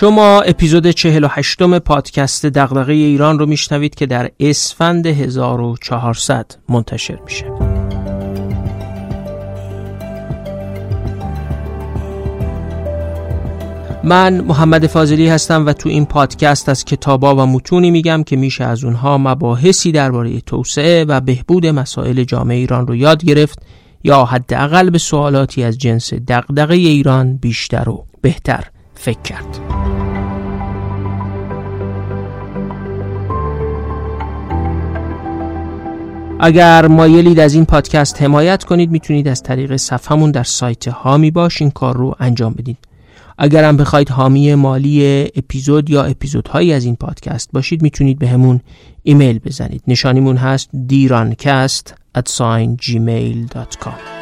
[0.00, 7.46] شما اپیزود 48 م پادکست دغدغه ایران رو میشنوید که در اسفند 1400 منتشر میشه.
[14.04, 18.64] من محمد فاضلی هستم و تو این پادکست از کتابا و متونی میگم که میشه
[18.64, 23.58] از اونها مباحثی درباره توسعه و بهبود مسائل جامعه ایران رو یاد گرفت
[24.04, 28.64] یا حداقل به سوالاتی از جنس دغدغه ایران بیشتر و بهتر
[29.00, 29.60] فکر کرد.
[36.40, 41.62] اگر مایلید از این پادکست حمایت کنید می‌تونید از طریق صفحمون در سایت هامی باش.
[41.62, 42.78] این کار رو انجام بدید.
[43.38, 48.60] اگر هم بخواید حامی مالی اپیزود یا اپیزودهایی از این پادکست باشید می‌تونید به همون
[49.02, 49.82] ایمیل بزنید.
[49.88, 52.28] نشانیمون هست دیرانکست at
[52.86, 54.19] gmail.com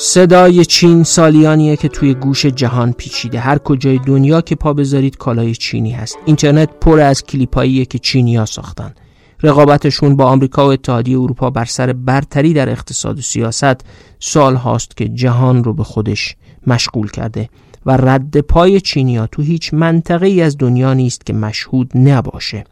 [0.00, 3.40] صدای چین سالیانیه که توی گوش جهان پیچیده.
[3.40, 6.18] هر کجای دنیا که پا بذارید کالای چینی هست.
[6.24, 8.94] اینترنت پر از کلیپاییه که چینیا ساختن.
[9.42, 13.80] رقابتشون با آمریکا و اتحادیه اروپا بر سر برتری در اقتصاد و سیاست
[14.20, 17.48] سال هاست که جهان رو به خودش مشغول کرده
[17.86, 22.64] و رد پای چینیا تو هیچ منطقه ای از دنیا نیست که مشهود نباشه.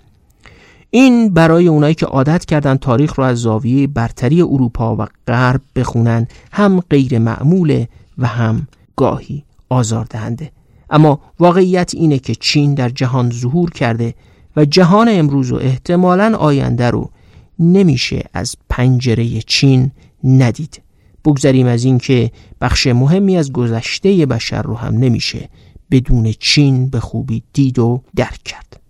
[0.91, 6.27] این برای اونایی که عادت کردن تاریخ رو از زاویه برتری اروپا و غرب بخونن
[6.53, 10.53] هم غیر معموله و هم گاهی آزاردهنده.
[10.91, 14.15] اما واقعیت اینه که چین در جهان ظهور کرده
[14.57, 17.11] و جهان امروز و احتمالا آینده رو
[17.59, 19.91] نمیشه از پنجره چین
[20.25, 20.83] ندید.
[21.25, 25.49] بگذریم از اینکه بخش مهمی از گذشته بشر رو هم نمیشه
[25.91, 28.81] بدون چین به خوبی دید و درک کرد.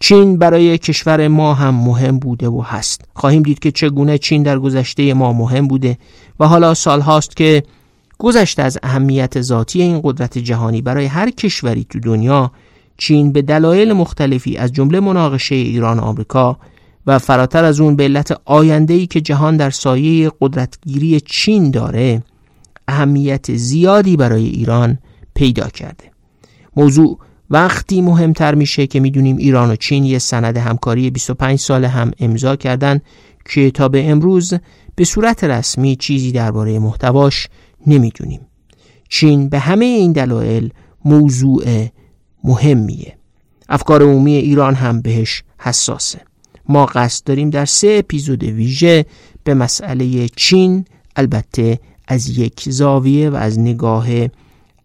[0.00, 3.00] چین برای کشور ما هم مهم بوده و هست.
[3.14, 5.98] خواهیم دید که چگونه چین در گذشته ما مهم بوده
[6.40, 7.62] و حالا سال هاست که
[8.18, 12.52] گذشته از اهمیت ذاتی این قدرت جهانی برای هر کشوری تو دنیا
[12.96, 16.58] چین به دلایل مختلفی از جمله مناقشه ایران و آمریکا
[17.06, 22.22] و فراتر از اون به علت آینده‌ای که جهان در سایه قدرتگیری چین داره
[22.88, 24.98] اهمیت زیادی برای ایران
[25.34, 26.04] پیدا کرده.
[26.76, 27.18] موضوع
[27.50, 32.56] وقتی مهمتر میشه که می‌دونیم ایران و چین یه سند همکاری 25 سال هم امضا
[32.56, 33.00] کردن
[33.44, 34.54] که تا به امروز
[34.94, 37.48] به صورت رسمی چیزی درباره محتواش
[37.86, 38.40] نمی‌دونیم.
[39.08, 40.70] چین به همه این دلایل
[41.04, 41.86] موضوع
[42.44, 43.16] مهمیه.
[43.68, 46.20] افکار عمومی ایران هم بهش حساسه.
[46.68, 49.06] ما قصد داریم در سه اپیزود ویژه
[49.44, 50.84] به مسئله چین
[51.16, 51.78] البته
[52.08, 54.06] از یک زاویه و از نگاه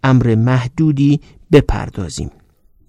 [0.03, 1.19] امر محدودی
[1.51, 2.31] بپردازیم.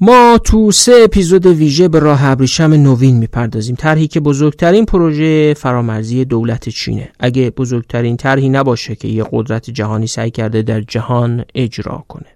[0.01, 3.77] ما تو سه اپیزود ویژه به راه ابریشم نوین می‌پردازیم.
[3.77, 7.13] طرحی که بزرگترین پروژه فرامرزی دولت چینه.
[7.21, 12.27] اگه بزرگترین طرحی نباشه که یه قدرت جهانی سعی کرده در جهان اجرا کنه.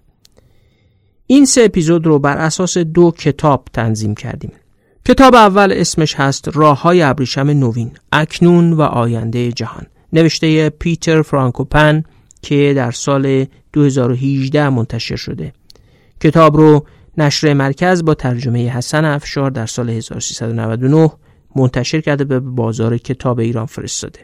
[1.27, 4.51] این سه اپیزود رو بر اساس دو کتاب تنظیم کردیم.
[5.05, 9.85] کتاب اول اسمش هست راه های ابریشم نوین اکنون و آینده جهان.
[10.13, 12.03] نوشته پیتر فرانکوپن
[12.41, 15.53] که در سال 2018 منتشر شده.
[16.21, 16.85] کتاب رو
[17.17, 21.11] نشر مرکز با ترجمه حسن افشار در سال 1399
[21.55, 24.19] منتشر کرده به بازار کتاب ایران فرستاده.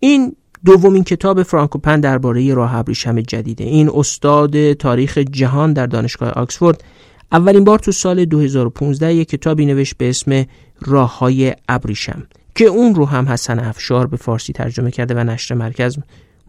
[0.00, 6.84] این دومین کتاب فرانکوپن درباره راه ابریشم جدیده این استاد تاریخ جهان در دانشگاه آکسفورد
[7.32, 10.44] اولین بار تو سال 2015 یک کتابی نوشت به اسم
[10.80, 15.54] راه های ابریشم که اون رو هم حسن افشار به فارسی ترجمه کرده و نشر
[15.54, 15.98] مرکز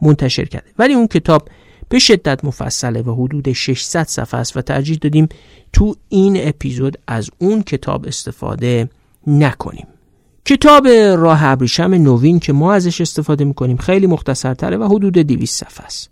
[0.02, 0.68] منتشر کرده.
[0.80, 1.50] ولی اون کتاب
[1.90, 5.30] به شدت مفصله و حدود 600 صفحه است و ترجیح دادیم
[5.74, 8.90] تو این اپیزود از اون کتاب استفاده
[9.28, 9.88] نکنیم.
[10.46, 10.88] کتاب
[11.18, 16.10] راه ابریشم نوین که ما ازش استفاده می‌کنیم خیلی مختصرتره و حدود 200 صفحه است.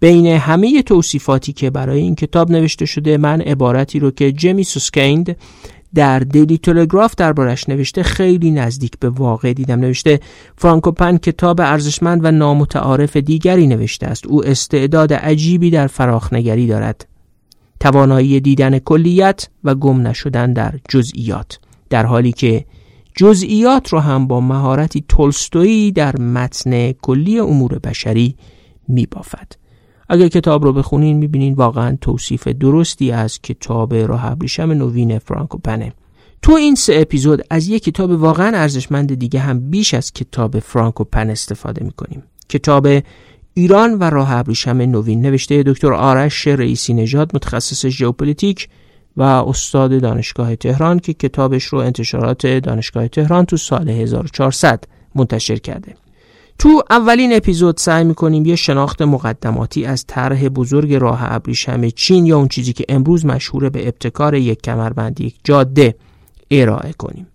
[0.00, 5.36] بین همه توصیفاتی که برای این کتاب نوشته شده من عبارتی رو که جمی سوسکیند
[5.94, 9.80] در دیلی تلگراف دربارش نوشته خیلی نزدیک به واقع دیدم.
[9.80, 10.20] نوشته
[10.56, 14.26] فرانکوپن کتاب ارزشمند و نامتعارف دیگری نوشته است.
[14.26, 17.08] او استعداد عجیبی در فراخنگری دارد.
[17.80, 21.58] توانایی دیدن کلیت و گم نشدن در جزئیات.
[21.90, 22.64] در حالی که
[23.16, 28.36] جزئیات رو هم با مهارتی تولستویی در متن کلی امور بشری
[28.88, 29.61] میبافد.
[30.12, 35.92] اگر کتاب رو بخونین می‌بینین واقعا توصیف درستی از کتاب راه ابریشم نوین فرانکوپنه
[36.42, 41.30] تو این سه اپیزود از یک کتاب واقعا ارزشمند دیگه هم بیش از کتاب فرانکوپن
[41.30, 42.22] استفاده می‌کنیم.
[42.48, 42.88] کتاب
[43.54, 48.68] ایران و راه ابریشم نوین نوشته دکتر آرش رئیسی نژاد متخصص ژئوپلیتیک
[49.16, 54.84] و استاد دانشگاه تهران که کتابش رو انتشارات دانشگاه تهران تو سال 1400
[55.14, 55.94] منتشر کرده.
[56.62, 62.38] تو اولین اپیزود سعی می‌کنیم یه شناخت مقدماتی از طرح بزرگ راه ابریشم چین یا
[62.38, 65.94] اون چیزی که امروز مشهوره به ابتکار یک کمربند یک جاده
[66.50, 67.26] ارائه کنیم.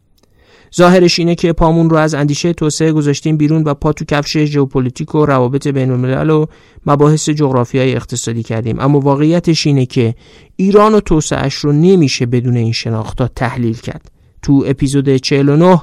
[0.75, 5.15] ظاهرش اینه که پامون رو از اندیشه توسعه گذاشتیم بیرون و پا تو کفش ژئوپلیتیک
[5.15, 6.45] و روابط بین الملل و
[6.85, 8.79] مباحث جغرافیایی اقتصادی کردیم.
[8.79, 10.15] اما واقعیتش اینه که
[10.55, 14.11] ایران و توسعهش رو نمیشه بدون این شناختا تحلیل کرد.
[14.41, 15.81] تو اپیزود 49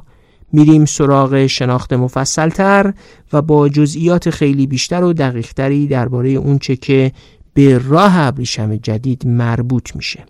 [0.55, 2.95] میریم سراغ شناخت مفصلتر
[3.33, 7.13] و با جزئیات خیلی بیشتر و دقیقتری درباره اونچه که
[7.55, 10.25] به راه ابریشم جدید مربوط میشه.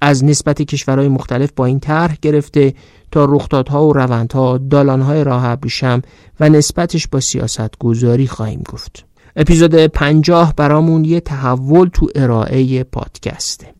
[0.00, 2.74] از نسبت کشورهای مختلف با این طرح گرفته
[3.10, 6.02] تا رخدادها و روندها دالانهای راه ابریشم
[6.40, 9.04] و نسبتش با سیاست گذاری خواهیم گفت.
[9.36, 13.79] اپیزود پنجاه برامون یه تحول تو ارائه پادکسته.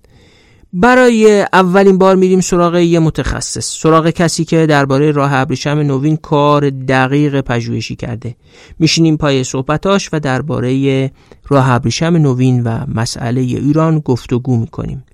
[0.72, 6.70] برای اولین بار میریم سراغ یه متخصص سراغ کسی که درباره راه ابریشم نوین کار
[6.70, 8.36] دقیق پژوهشی کرده.
[8.78, 11.10] میشینیم پای صحبتاش و درباره
[11.48, 15.04] راه ابریشم نوین و مسئله ایران گفتگو می‌کنیم.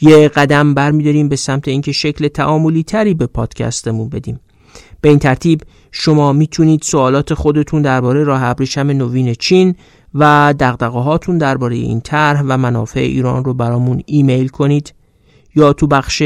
[0.00, 4.40] یه قدم برمیداریم به سمت اینکه شکل تعاملی تری به پادکستمون بدیم.
[5.00, 9.74] به این ترتیب شما می‌تونید سوالات خودتون درباره راه ابریشم نوین چین
[10.14, 14.97] و دغدغه هاتون درباره این طرح و منافع ایران رو برامون ایمیل کنید.
[15.58, 16.22] یا تو بخش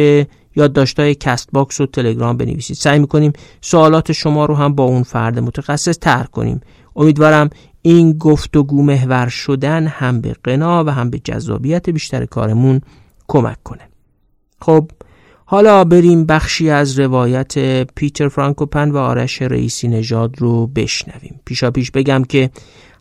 [0.56, 2.76] یادداشت‌های Castbox و تلگرام بنویسید.
[2.76, 6.60] سعی می‌کنیم سوالات شما رو هم با اون فرد متخصص طرح کنیم.
[6.96, 7.50] امیدوارم
[7.82, 12.80] این گفتگو محور شدن هم به غنا و هم به جذابیت بیشتر کارمون
[13.28, 13.88] کمک کنه.
[14.60, 14.90] خب
[15.44, 21.40] حالا بریم بخشی از روایت پیتر فرانکوپن و آرش رئیسی نژاد رو بشنویم.
[21.44, 22.50] پیشا پیش بگم که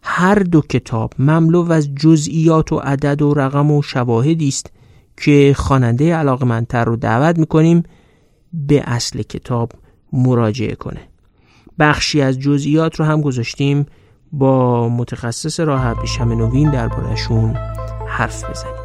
[0.04, 4.72] هر دو کتاب مملو از جزئیات و عدد و رقم و شواهدی است
[5.22, 7.84] که خواننده علاقمندتر رو دعوت می‌کنیم
[8.54, 9.72] به اصل کتاب
[10.14, 11.02] مراجعه کنه.
[11.80, 13.86] بخشی از جزئیات رو هم گذاشتیم.
[14.32, 17.56] با متخصص راه ابریشم نوین دربارهشون
[18.08, 18.81] حرف بزنیم.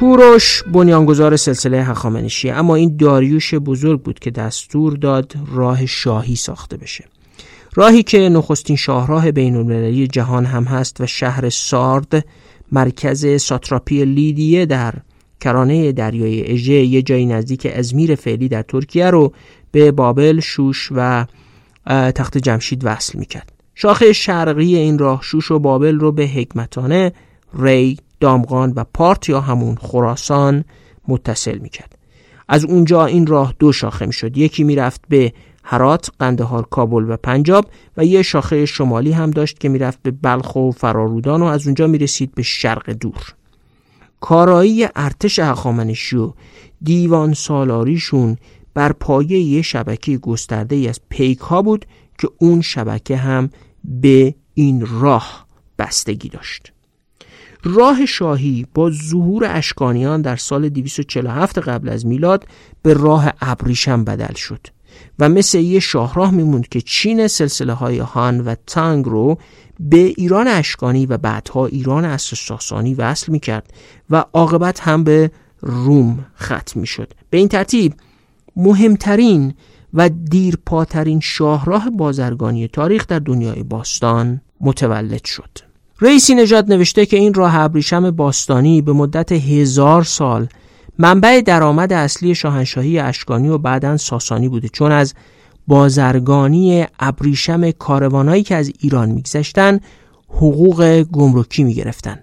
[0.00, 6.76] کوروش بنیانگذار سلسله هخامنشی اما این داریوش بزرگ بود که دستور داد راه شاهی ساخته
[6.76, 7.04] بشه
[7.74, 12.26] راهی که نخستین شاهراه بین المللی جهان هم هست و شهر سارد
[12.72, 14.94] مرکز ساتراپی لیدیه در
[15.40, 19.32] کرانه دریای اژه یه جایی نزدیک ازمیر فعلی در ترکیه رو
[19.72, 21.26] به بابل، شوش و
[21.86, 23.52] تخت جمشید وصل می‌کرد.
[23.74, 27.12] شاخه شرقی این راه شوش و بابل رو به حکمتانه
[27.58, 30.64] ری دامغان و پارت یا همون خراسان
[31.08, 31.98] متصل می‌کرد.
[32.48, 34.36] از اونجا این راه دو شاخه می‌شد.
[34.36, 35.32] یکی می‌رفت به
[35.64, 40.56] هرات، قندهار، کابل و پنجاب و یه شاخه شمالی هم داشت که می‌رفت به بلخ
[40.56, 43.34] و فرارودان و از اونجا می‌رسید به شرق دور.
[44.20, 46.32] کارایی ارتش هخامنشی و
[46.82, 48.36] دیوان سالاریشون
[48.74, 51.86] بر پایه یه شبکه گسترده ای از پیک ها بود
[52.18, 53.50] که اون شبکه هم
[53.84, 55.46] به این راه
[55.78, 56.72] بستگی داشت.
[57.64, 62.46] راه شاهی با ظهور اشکانیان در سال 247 قبل از میلاد
[62.82, 64.66] به راه ابریشم بدل شد
[65.18, 69.38] و مثل یه شاهراه میموند که چین سلسله های هان و تانگ رو
[69.80, 73.72] به ایران اشکانی و بعدها ایران اصر ساسانی وصل می‌کرد
[74.10, 77.12] و عاقبت هم به روم ختم می‌شد.
[77.30, 77.94] به این ترتیب
[78.56, 79.54] مهمترین
[79.94, 85.69] و دیرپاترین شاهراه بازرگانی تاریخ در دنیای باستان متولد شد.
[86.02, 90.48] رئیسی نژاد نوشته که این راه ابریشم باستانی به مدت هزار سال
[90.98, 95.14] منبع درآمد اصلی شاهنشاهی اشکانی و بعدا ساسانی بوده چون از
[95.66, 99.80] بازرگانی ابریشم کاروانایی که از ایران میگذشتن
[100.28, 102.18] حقوق گمرکی می‌گرفتن.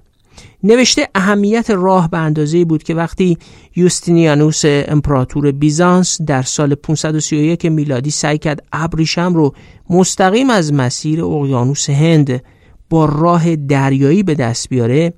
[0.63, 3.37] نوشته اهمیت راه به اندازه بود که وقتی
[3.75, 9.53] یوستینیانوس امپراتور بیزانس در سال 531 میلادی سعی کرد ابریشم رو
[9.89, 12.41] مستقیم از مسیر اقیانوس هند
[12.89, 15.13] با راه دریایی به دست بیاره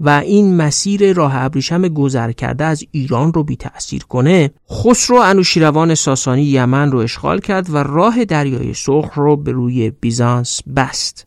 [0.00, 4.50] و این مسیر راه ابریشم گذر کرده از ایران رو بی تأثیر کنه.
[4.70, 10.60] خسرو انوشیروان ساسانی یمن رو اشغال کرد و راه دریای سرخ رو به روی بیزانس
[10.76, 11.26] بست.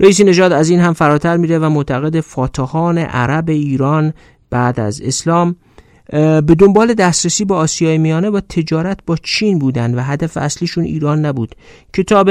[0.00, 4.12] رئیسی نژاد از این هم فراتر میره و معتقد فاتحان عرب ایران
[4.50, 5.56] بعد از اسلام
[6.12, 11.26] به دنبال دسترسی به آسیای میانه و تجارت با چین بودند و هدف اصلیشون ایران
[11.26, 11.54] نبود.
[11.92, 12.30] کتاب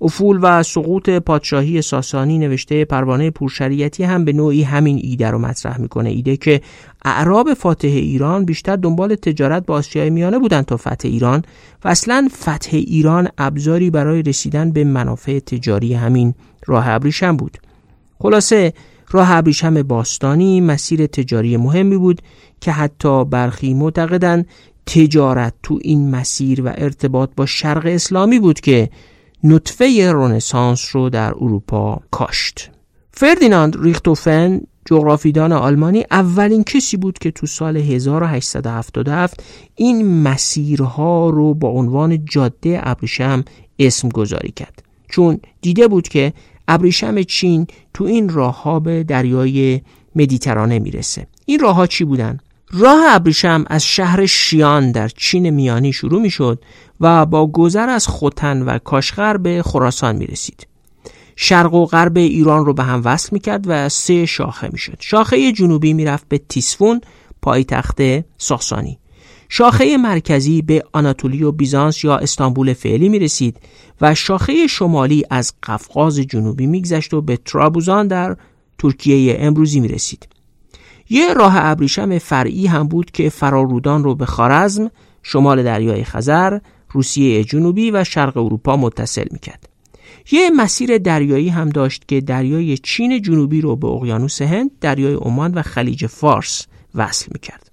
[0.00, 5.80] افول و سقوط پادشاهی ساسانی نوشته پروانه پورشریعتی هم به نوعی همین ایده رو مطرح
[5.80, 6.10] می‌کنه.
[6.10, 6.60] ایده که
[7.04, 11.42] اعراب فاتح ایران بیشتر دنبال تجارت با آسیای میانه بودند تا فتح ایران
[11.84, 16.34] و اصلا فتح ایران ابزاری برای رسیدن به منافع تجاری همین
[16.66, 17.58] راه ابریشم بود.
[18.18, 18.72] خلاصه
[19.10, 22.22] راه ابریشم باستانی مسیر تجاری مهمی بود
[22.60, 24.46] که حتی برخی معتقدند
[24.86, 28.90] تجارت تو این مسیر و ارتباط با شرق اسلامی بود که
[29.44, 32.70] نطفه رونسانس رو در اروپا کاشت.
[33.10, 39.42] فردیناند ریختوفن جغرافیدان آلمانی اولین کسی بود که تو سال 1877
[39.74, 43.44] این مسیرها رو با عنوان جاده ابریشم
[43.78, 44.82] اسم گذاری کرد.
[45.08, 46.32] چون دیده بود که
[46.68, 49.80] ابریشم چین تو این راه ها به دریای
[50.16, 52.38] مدیترانه می‌رسه این راه ها چی بودن؟
[52.70, 56.62] راه ابریشم از شهر شیان در چین میانی شروع می شد
[57.00, 60.66] و با گذر از خوتن و کاشغر به خراسان می رسید.
[61.36, 64.96] شرق و غرب ایران رو به هم وصل می کرد و سه شاخه می شد.
[65.00, 67.00] شاخه جنوبی می رفت به تیسفون
[67.42, 67.98] پایتخت
[68.38, 68.98] ساسانی.
[69.48, 73.60] شاخه مرکزی به آناتولی و بیزانس یا استانبول فعلی می رسید
[74.00, 78.36] و شاخه شمالی از قفقاز جنوبی میگذشت و به ترابوزان در
[78.78, 80.28] ترکیه امروزی می رسید.
[81.10, 84.90] یه راه ابریشم فرعی هم بود که فرارودان رو به خارزم،
[85.22, 86.58] شمال دریای خزر،
[86.90, 89.68] روسیه جنوبی و شرق اروپا متصل می‌کرد.
[90.32, 95.54] یه مسیر دریایی هم داشت که دریای چین جنوبی رو به اقیانوس هند، دریای عمان
[95.54, 97.65] و خلیج فارس وصل می‌کرد.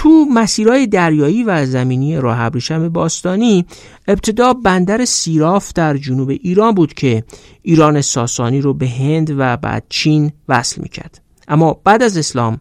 [0.00, 3.66] تو مسیرهای دریایی و زمینی راه ابریشم باستانی
[4.08, 7.24] ابتدا بندر سیراف در جنوب ایران بود که
[7.62, 11.20] ایران ساسانی رو به هند و بعد چین وصل می‌کرد.
[11.48, 12.60] اما بعد از اسلام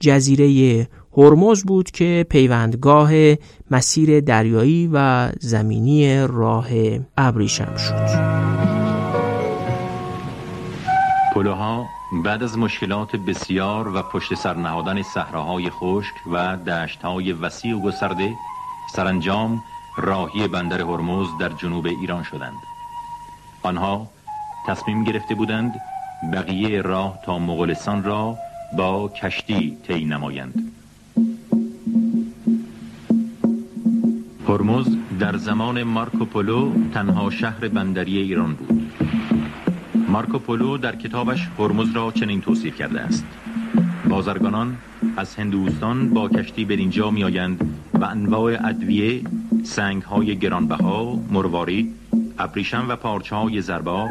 [0.00, 3.10] جزیره هرمز بود که پیوندگاه
[3.70, 6.68] مسیر دریایی و زمینی راه
[7.16, 8.08] ابریشم شد
[11.34, 11.86] پلوها
[12.22, 18.34] بعد از مشکلات بسیار و پشت سر نهادن صحراهای خشک و دشتهای وسیع و گسترده
[18.92, 19.62] سرانجام
[19.96, 22.56] راهی بندر هرمز در جنوب ایران شدند.
[23.62, 24.08] آنها
[24.66, 25.74] تصمیم گرفته بودند
[26.32, 28.38] بقیه راه تا مغولستان را
[28.76, 30.72] با کشتی طی نمایند.
[34.48, 34.86] هرمز
[35.20, 38.83] در زمان مارکوپولو تنها شهر بندری ایران بود.
[40.14, 43.24] مارکوپولو در کتابش هرمز را چنین توصیف کرده است
[44.08, 44.76] بازرگانان
[45.16, 49.22] از هندوستان با کشتی به اینجا می آیند و انواع ادویه،
[49.64, 51.94] سنگ های گرانبها، مروارید،
[52.38, 54.08] ابریشم و پارچه های زرباب،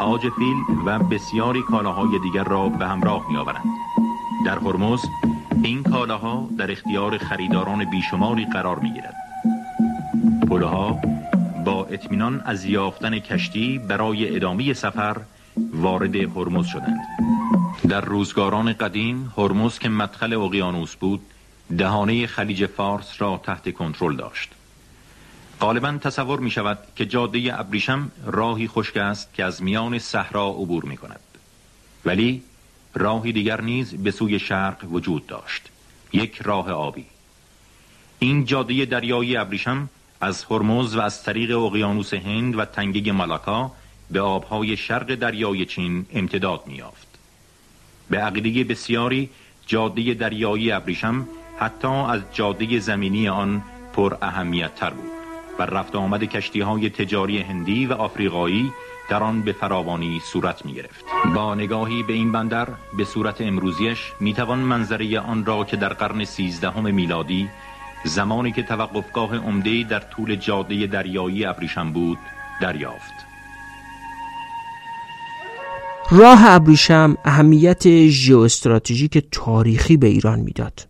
[0.00, 3.64] آج فیل و بسیاری کالاهای دیگر را به همراه می آورند.
[4.46, 5.00] در هرمز
[5.62, 9.16] این کالاها در اختیار خریداران بیشماری قرار می گیرد.
[10.50, 11.00] پلوها
[11.64, 15.16] با اطمینان از یافتن کشتی برای ادامه سفر
[15.76, 17.00] وارد هرمز شدند.
[17.88, 21.20] در روزگاران قدیم هرمز که مدخل اقیانوس بود
[21.78, 24.50] دهانه خلیج فارس را تحت کنترل داشت.
[25.60, 30.84] غالبا تصور می شود که جاده ابریشم راهی خشک است که از میان صحرا عبور
[30.84, 31.20] می کند.
[32.04, 32.42] ولی
[32.94, 35.68] راهی دیگر نیز به سوی شرق وجود داشت.
[36.12, 37.04] یک راه آبی.
[38.18, 39.88] این جاده دریایی ابریشم
[40.20, 43.72] از هرمز و از طریق اقیانوس هند و تنگه ملاکا
[44.10, 47.06] به آبهای شرق دریای چین امتداد میافت.
[48.10, 49.30] به عقیده بسیاری
[49.66, 55.10] جاده دریایی ابریشم حتی از جاده زمینی آن پر اهمیت تر بود
[55.58, 58.72] و رفت آمد کشتی های تجاری هندی و آفریقایی
[59.10, 61.04] در آن به فراوانی صورت می گرفت.
[61.34, 65.92] با نگاهی به این بندر به صورت امروزیش می توان منظره آن را که در
[65.92, 67.48] قرن سیزدهم میلادی
[68.04, 72.18] زمانی که توقفگاه عمده در طول جاده دریایی ابریشم بود
[72.60, 73.35] دریافت.
[76.10, 80.88] راه ابریشم اهمیت ژئواستراتژیک تاریخی به ایران می‌داد.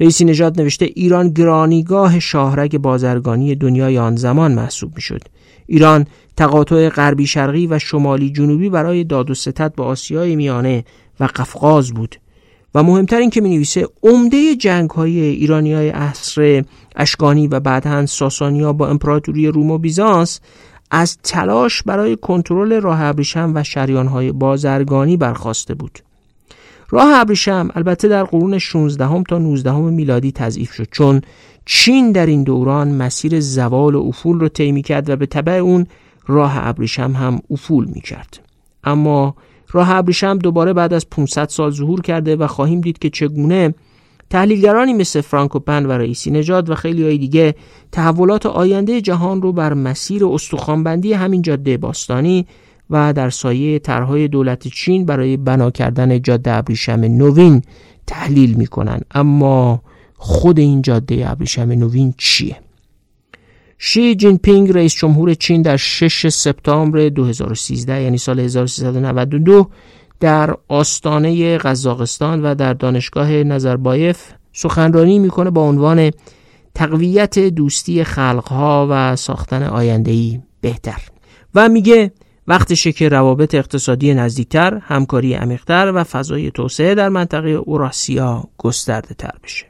[0.00, 5.22] رئیسی نژاد نوشته ایران گرانیگاه شاهرگ بازرگانی دنیای آن زمان محسوب می‌شد.
[5.66, 6.06] ایران
[6.36, 10.84] تقاطع غربی شرقی و شمالی جنوبی برای داد و ستد با آسیای میانه
[11.20, 12.16] و قفقاز بود
[12.74, 16.64] و مهمتر این که می نویسه عمده جنگ های عصر
[16.96, 20.40] اشکانی و بعدا ساسانیا با امپراتوری روم و بیزانس
[20.90, 25.98] از تلاش برای کنترل راه ابریشم و شریان های بازرگانی برخواسته بود
[26.90, 31.20] راه ابریشم البته در قرون 16 هم تا 19 هم میلادی تضعیف شد چون
[31.64, 35.86] چین در این دوران مسیر زوال و افول رو طی کرد و به طبع اون
[36.26, 38.40] راه ابریشم هم افول می کرد.
[38.84, 39.34] اما
[39.72, 43.74] راه ابریشم دوباره بعد از 500 سال ظهور کرده و خواهیم دید که چگونه
[44.30, 47.54] تحلیلگرانی مثل فرانکوپن و رئیسی نجات و خیلی های دیگه
[47.92, 52.46] تحولات آینده جهان رو بر مسیر استخوانبندی همین جاده باستانی
[52.90, 57.62] و در سایه طرحهای دولت چین برای بنا کردن جاده ابریشم نوین
[58.06, 59.00] تحلیل می‌کنن.
[59.10, 59.82] اما
[60.16, 62.56] خود این جاده ابریشم نوین چیه؟
[63.78, 69.70] شی جین پینگ رئیس جمهور چین در 6 سپتامبر 2013 یعنی سال 1392
[70.20, 76.10] در آستانه قزاقستان و در دانشگاه نظربایف سخنرانی می‌کنه با عنوان
[76.74, 81.02] تقویت دوستی خلقها و ساختن آیندهی بهتر
[81.54, 82.12] و میگه
[82.46, 89.32] وقتشه که روابط اقتصادی نزدیکتر، همکاری عمیقتر و فضای توسعه در منطقه اوراسیا گسترده تر
[89.44, 89.69] بشه.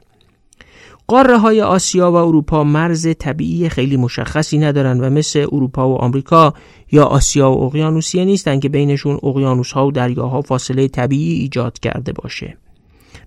[1.11, 6.53] قاره های آسیا و اروپا مرز طبیعی خیلی مشخصی ندارن و مثل اروپا و آمریکا
[6.91, 12.13] یا آسیا و اقیانوسیه نیستن که بینشون اقیانوس ها و دریاها فاصله طبیعی ایجاد کرده
[12.13, 12.57] باشه.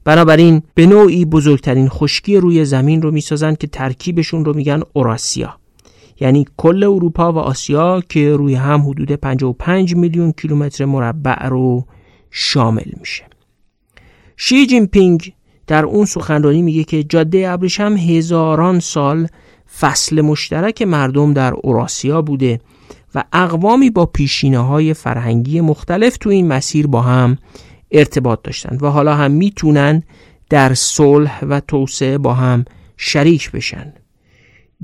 [0.04, 5.54] بنابراین به نوعی بزرگترین خشکی روی زمین رو می‌سازن که ترکیبشون رو میگن اوراسیا.
[6.20, 11.86] یعنی کل اروپا و آسیا که روی هم حدود 55 میلیون کیلومتر مربع رو
[12.30, 13.24] شامل میشه.
[14.36, 15.32] شی جین پینگ
[15.66, 19.28] در اون سخنرانی میگه که جاده ابریشم هزاران سال
[19.80, 22.61] فصل مشترک مردم در اوراسیا بوده
[23.14, 27.38] و اقوامی با پیشینه های فرهنگی مختلف تو این مسیر با هم
[27.90, 30.02] ارتباط داشتن و حالا هم می‌تونن
[30.50, 32.64] در صلح و توسعه با هم
[32.97, 33.92] شریک بشن.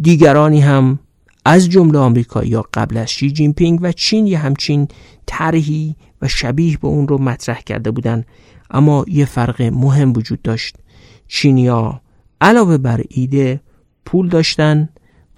[0.01, 0.99] دیگرانی هم
[1.45, 4.89] از جمله آمریکا یا قبل از شی جین پینگ و چین یه همچین
[5.27, 8.25] طرحی و شبیه به اون رو مطرح کرده بودن.
[8.71, 10.77] اما یه فرق مهم وجود داشت.
[11.29, 12.01] چینیا
[12.41, 13.61] علاوه بر ایده
[14.05, 14.89] پول داشتن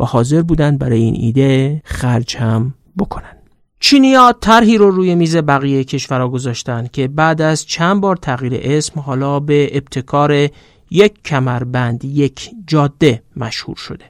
[0.01, 3.37] و حاضر بودن برای این ایده خرج هم بکنن.
[3.81, 9.01] چینیا طرحی رو روی میز بقیه کشورها گذاشتن که بعد از چند بار تغییر اسم
[9.01, 10.49] حالا به ابتکار
[10.91, 14.05] یک کمربند یک جاده مشهور شده.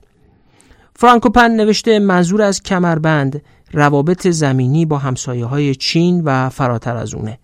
[0.96, 3.42] فرانکوپن نوشته منظور از کمربند
[3.72, 7.38] روابط زمینی با همسایه های چین و فراتر از اونه.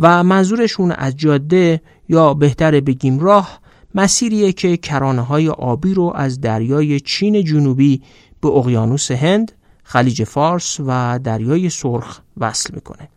[0.00, 3.60] و منظورشون از جاده یا بهتر بگیم راه
[3.94, 8.02] مسیریه که کرانه های آبی رو از دریای چین جنوبی
[8.40, 13.08] به اقیانوس هند، خلیج فارس و دریای سرخ وصل می‌کنه.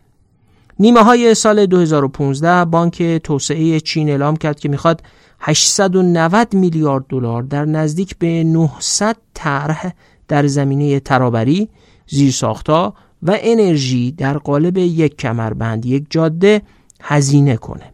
[0.79, 5.03] نیمه های سال 2015 بانک توسعه چین اعلام کرد که می‌خواد
[5.39, 9.93] 890 میلیارد دلار در نزدیک به 900 طرح
[10.27, 11.69] در زمینه ترابری،
[12.07, 12.93] زیرساختها
[13.23, 16.61] و انرژی در قالب یک کمربند یک جاده
[17.01, 17.93] هزینه کنه.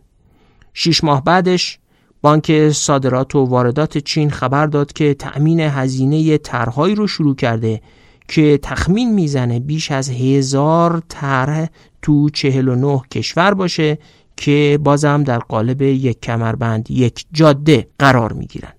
[0.74, 1.80] شیش ماه بعدش
[2.22, 7.82] بانک صادرات و واردات چین خبر داد که تأمین هزینه طرحهایی رو شروع کرده
[8.28, 11.68] که تخمین می‌زنه بیش از هزار طرح
[12.02, 13.98] تو 49 کشور باشه
[14.38, 18.74] که بازم در قالب یک کمربند یک جاده قرار می گیرن.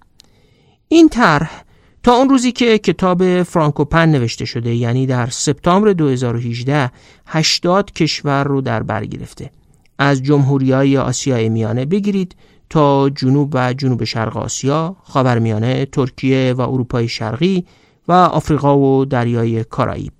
[0.89, 1.65] این طرح
[2.03, 6.91] تا اون روزی که کتاب فرانکوپن نوشته شده یعنی در سپتامبر 2018
[7.27, 9.51] 80 کشور رو در بر گرفته
[9.99, 12.37] از جمهوری های آسیای میانه بگیرید
[12.71, 17.65] تا جنوب و جنوب شرق آسیا، خاورمیانه، ترکیه و اروپای شرقی
[18.09, 20.13] و آفریقا و دریای کارائیب.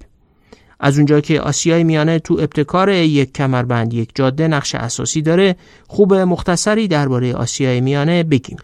[0.81, 6.15] از اونجا که آسیای میانه تو ابتکار یک کمربند یک جاده نقش اساسی داره خوب
[6.15, 8.57] مختصری درباره آسیای میانه بگیم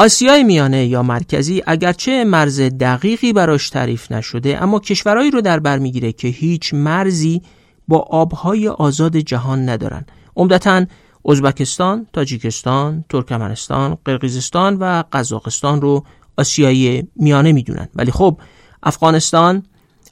[0.00, 5.78] آسیای میانه یا مرکزی اگرچه مرز دقیقی براش تعریف نشده اما کشورهایی رو در بر
[5.78, 7.42] می‌گیره که هیچ مرزی
[7.88, 10.06] با آبهای آزاد جهان ندارن.
[10.36, 10.86] عمدتا
[11.28, 16.04] ازبکستان، تاجیکستان، ترکمنستان، قرقیزستان و قزاقستان رو
[16.36, 17.88] آسیای میانه می‌دونن.
[17.94, 18.38] ولی خب
[18.82, 19.62] افغانستان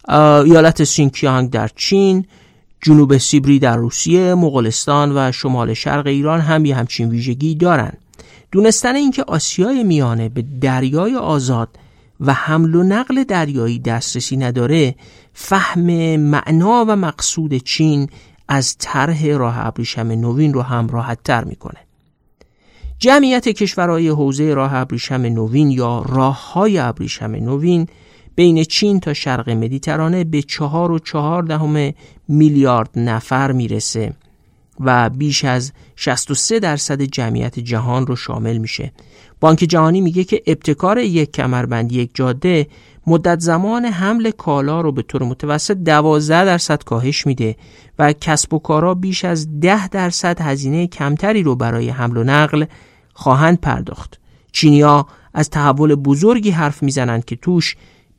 [0.09, 2.27] ایالت سینکیانگ در چین
[2.83, 7.93] جنوب سیبری در روسیه مغولستان و شمال شرق ایران هم یه همچین ویژگی دارن.
[8.57, 11.69] دونستن اینکه آسیای میانه به دریای آزاد
[12.21, 14.95] و حمل و نقل دریایی دسترسی نداره
[15.33, 18.09] فهم معنا و مقصود چین
[18.49, 21.79] از طرح راه ابریشم نوین رو هم راحت تر می‌کنه.
[22.99, 27.87] جمعیت کشورهای حوزه راه ابریشم نوین یا راه های ابریشم نوین
[28.35, 31.95] بین چین تا شرق مدیترانه به چهار و چهار دهم
[32.29, 34.13] میلیارد نفر می‌رسه.
[34.81, 38.93] و بیش از 63 درصد جمعیت جهان رو شامل میشه.
[39.41, 42.67] بانک جهانی میگه که ابتکار یک کمربند یک جاده
[43.07, 47.57] مدت زمان حمل کالا رو به طور متوسط 12 درصد کاهش میده
[47.99, 52.65] و کسب و کارا بیش از 10 درصد هزینه کمتری رو برای حمل و نقل
[53.13, 54.21] خواهند پرداخت.
[54.53, 57.77] چینیا از تحول بزرگی حرف می‌زنند که توش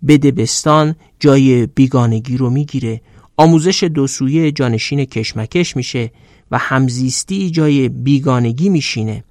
[0.08, 3.02] بدبستان جای بیگانگی رو می‌گیره.
[3.38, 6.12] آموزش دو سویه جانشین کشمکش میشه.
[6.52, 9.24] و همزیستی جای بیگانگی میشینه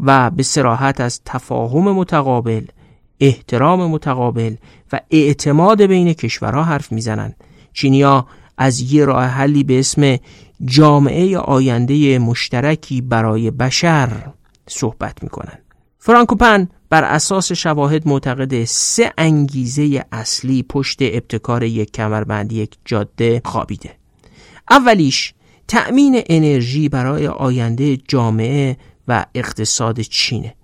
[0.00, 2.64] و به سراحت از تفاهم متقابل
[3.20, 4.54] احترام متقابل
[4.92, 7.36] و اعتماد بین کشورها حرف می‌زنند
[7.72, 8.26] چینیا
[8.58, 10.18] از یه راه حلی به اسم
[10.64, 14.08] جامعه آینده مشترکی برای بشر
[14.68, 15.58] صحبت می‌کنن.
[15.98, 23.90] فرانکوپن بر اساس شواهد معتقد سه انگیزه اصلی پشت ابتکار یک کمربند یک جاده خوابیده.
[24.70, 25.34] اولیش
[25.68, 28.76] تأمین انرژی برای آینده جامعه
[29.08, 30.54] و اقتصاد چینه.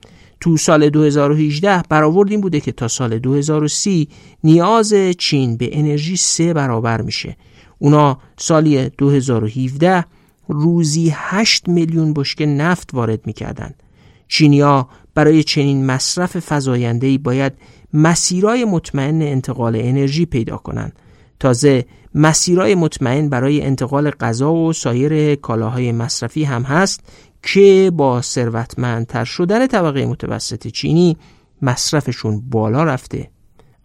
[0.40, 4.08] تو سال 2018 برآورد این بوده که تا سال 2030
[4.44, 7.36] نیاز چین به انرژی سه برابر میشه.
[7.78, 10.04] اونا سالی 2017
[10.48, 13.74] روزی 8 میلیون بشکه نفت وارد می‌کردن.
[14.28, 17.52] چینیا برای چنین مصرف فزاینده‌ای باید
[17.94, 20.92] مسیرای مطمئن انتقال انرژی پیدا کنند
[21.40, 27.00] تازه مسیرای مطمئن برای انتقال غذا و سایر کالاهای مصرفی هم هست
[27.42, 31.16] که با ثروتمندتر شدن طبقه متوسط چینی
[31.62, 33.30] مصرفشون بالا رفته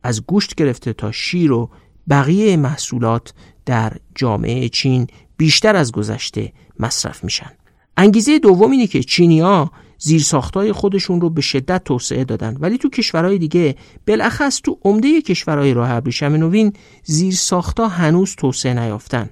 [0.04, 1.70] از گوشت گرفته تا شیر و
[2.10, 3.34] بقیه محصولات
[3.66, 7.52] در جامعه چین بیشتر از گذشته مصرف میشن.
[7.98, 12.58] انگیزه دوم اینه که چینیا زیرساختای خودشون رو به شدت توسعه دادن.
[12.60, 13.76] ولی تو کشورهای دیگه
[14.08, 19.30] بالاخص تو عمده کشورهای راه ابریشم نوین زیرساختا هنوز توسعه نیافتن.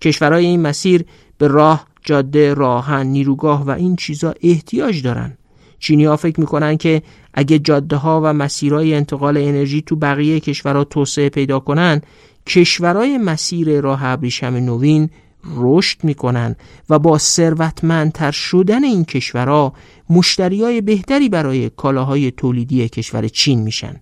[0.00, 1.04] کشورهای این مسیر
[1.38, 5.36] به راه جاده راهن نیروگاه و این چیزا احتیاج دارن.
[5.78, 7.02] چینی فکر می‌کنن که
[7.34, 12.00] اگه جاده ها و مسیرهای انتقال انرژی تو بقیه کشورها توسعه پیدا کنن
[12.46, 15.10] کشورهای مسیر راه ابریشم نوین
[15.56, 16.56] رشد می‌کنن
[16.90, 19.72] و با ثروتمندتر شدن این کشورها
[20.10, 24.00] مشتریای بهتری برای کالاهای تولیدی کشور چین میشن.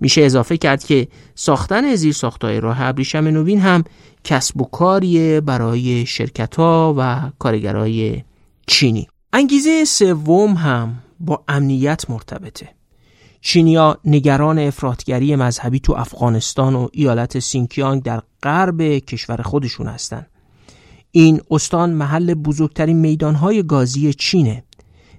[0.00, 3.84] میشه اضافه کرد که ساختن زیرساختهای راه ابریشم نوین هم
[4.24, 8.22] کسب و کاریه برای شرکت ها و کارگرای
[8.66, 9.08] چینی.
[9.32, 12.68] انگیزه سوم هم با امنیت مرتبطه.
[13.40, 20.26] چینیا نگران افرادگری مذهبی تو افغانستان و ایالت سینکیانگ در غرب کشور خودشون هستند.
[21.16, 24.64] این استان محل بزرگترین میدانهای گازی چینه.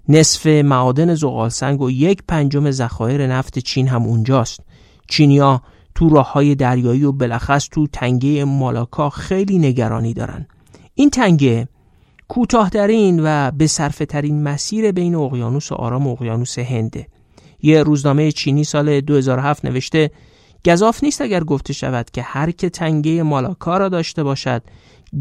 [0.10, 4.60] نصف معادن زغالسنگ و یک پنجم ذخایر نفت چین هم اونجاست.
[5.08, 5.62] چینیا
[5.96, 10.48] تو راه های دریایی و بلخص تو تنگه مالاکا خیلی نگرانی دارن.
[10.96, 11.68] این تنگه
[12.28, 13.68] کوتاهترین و به
[14.10, 17.08] ترین مسیر بین اقیانوس آرام و اقیانوس هنده.
[17.62, 20.12] یه روزنامه چینی سال 2007 نوشته
[20.66, 24.64] گذاف نیست اگر گفته شود که هر که تنگه مالاکا را داشته باشد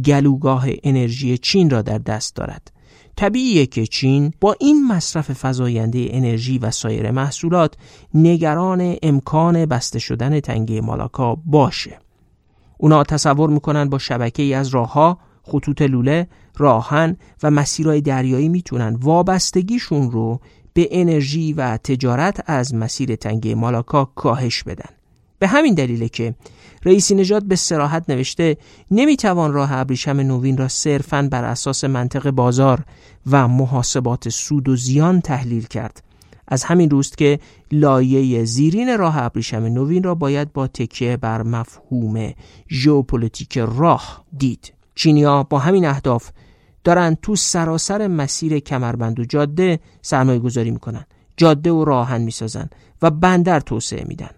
[0.04, 2.70] گلوگاه انرژی چین را در دست دارد.
[3.16, 7.74] طبیعیه که چین با این مصرف فزاینده انرژی و سایر محصولات
[8.14, 11.98] نگران امکان بسته شدن تنگه مالاکا باشه.
[12.78, 18.96] اونا تصور می‌کنن با شبکه ای از راهها خطوط لوله، راهن و مسیرهای دریایی می‌تونن
[19.00, 20.40] وابستگیشون رو
[20.72, 24.90] به انرژی و تجارت از مسیر تنگه مالاکا کاهش بدن.
[25.38, 26.34] به همین دلیله که
[26.84, 28.56] رئیسی نژاد به سراحت نوشته
[28.90, 32.84] نمی‌توان راه ابریشم نوین را صرفاً بر اساس منطق بازار
[33.30, 36.02] و محاسبات سود و زیان تحلیل کرد.
[36.48, 37.38] از همین روست که
[37.72, 42.32] لایه زیرین راه ابریشم نوین را باید با تکیه بر مفهوم
[42.70, 44.72] ژئوپلیتیک راه دید.
[44.94, 46.30] چینیا با همین اهداف
[46.84, 51.04] دارن تو سراسر مسیر کمربند و جاده سرمایه گذاری می‌کنن
[51.36, 52.70] جاده و راهن می‌سازن
[53.02, 54.30] و بندر توسعه میدن.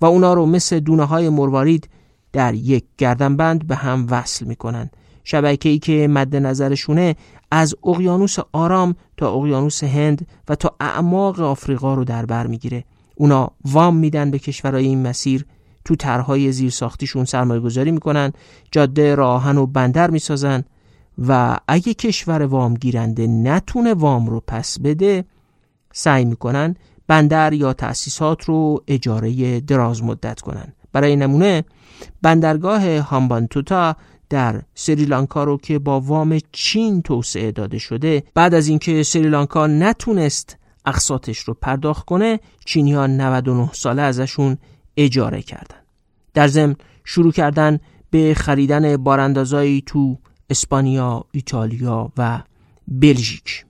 [0.00, 1.88] و اونا رو مثل دونه های مروارید
[2.32, 4.90] در یک گردنبند به هم وصل می‌کنن.
[5.24, 7.16] شبکه ای که مد نظرشونه
[7.50, 12.84] از اقیانوس آرام تا اقیانوس هند و تا اعماق آفریقا رو در بر می‌گیره.
[13.16, 15.46] اونا وام میدن به کشورهای این مسیر.
[15.84, 18.32] تو طرحهای زیرساختیشون سرمایه گذاری می‌کنن
[18.70, 20.64] جاده راهن و بندر می‌سازن
[21.28, 25.24] و اگه کشور وام گیرنده نتونه وام رو پس بده
[25.92, 30.72] سعی می‌کنن بندر یا تأسیسات رو اجاره دراز مدت کنن.
[30.92, 31.64] برای نمونه
[32.22, 33.96] بندرگاه هامبانتوتا
[34.28, 40.56] در سریلانکا رو که با وام چین توسعه داده شده بعد از اینکه سریلانکا نتونست
[40.86, 44.58] اقساطش رو پرداخت کنه چینی ها 99 ساله ازشون
[44.96, 45.76] اجاره کردن.
[46.34, 47.78] در ضمن شروع کردن
[48.10, 50.18] به خریدن باراندازایی تو
[50.50, 52.42] اسپانیا، ایتالیا و
[52.88, 53.66] بلژیک.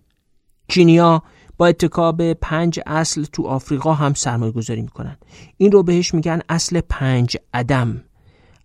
[0.69, 1.23] چینیا
[1.63, 5.17] با اتکا به پنج اصل تو آفریقا هم سرمایه گذاری می‌کنن.
[5.57, 8.05] این رو بهش میگن اصل پنج عدم.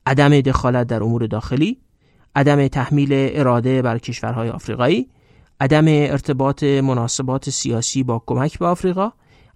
[0.06, 1.78] عدم دخالت در امور داخلی
[2.36, 5.10] عدم تحمیل اراده بر کشورهای آفریقایی
[5.62, 9.12] عدم ارتباط مناسبات سیاسی با کمک به آفریقا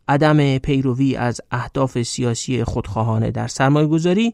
[0.08, 4.34] عدم پیروی از اهداف سیاسی خودخواهانه در سرمایه گذاری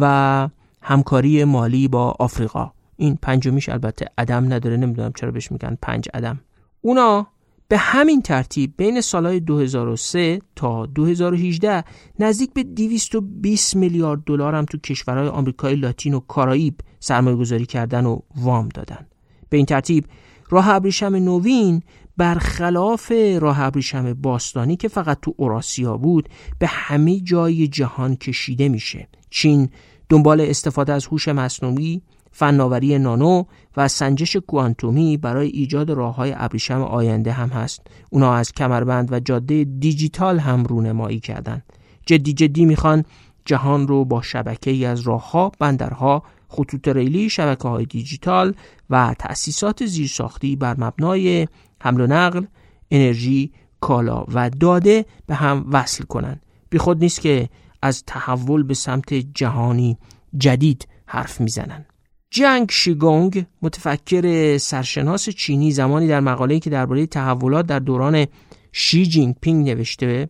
[0.00, 0.48] و
[0.82, 2.72] همکاری مالی با آفریقا.
[2.96, 6.40] این پنجمیش البته عدم نداره نمی‌دونم چرا بهش میگن پنج عدم.
[6.80, 7.26] اونا
[7.70, 11.84] به همین ترتیب بین سالهای 2003 تا 2018
[12.18, 18.06] نزدیک به 220 میلیارد دلار هم تو کشورهای آمریکای لاتین و کارائیب سرمایه گذاری کردن
[18.06, 19.06] و وام دادن.
[19.50, 20.04] به این ترتیب
[20.48, 21.82] راه ابریشم نوین
[22.16, 26.28] برخلاف راه ابریشم باستانی که فقط تو اوراسیا بود
[26.58, 29.08] به همه جای جهان کشیده میشه.
[29.30, 29.68] چین
[30.08, 33.44] دنبال استفاده از هوش مصنوعی فناوری نانو
[33.76, 39.20] و سنجش کوانتومی برای ایجاد راه های ابریشم آینده هم هست اونا از کمربند و
[39.20, 41.62] جاده دیجیتال هم رونمایی کردن
[42.06, 43.04] جدی جدی می‌خوان
[43.44, 48.54] جهان رو با شبکه ای از راه ها، بندرها، خطوط ریلی، شبکه های دیجیتال
[48.90, 51.48] و تأسیسات زیرساختی بر مبنای
[51.80, 52.44] حمل و نقل،
[52.90, 56.42] انرژی، کالا و داده به هم وصل کنند.
[56.70, 57.48] بی خود نیست که
[57.82, 59.98] از تحول به سمت جهانی
[60.38, 61.84] جدید حرف می‌زنن.
[62.30, 68.26] جنگ شیگونگ متفکر سرشناس چینی زمانی در مقاله‌ای که درباره تحولات در دوران
[68.72, 70.28] شی جین پینگ نوشته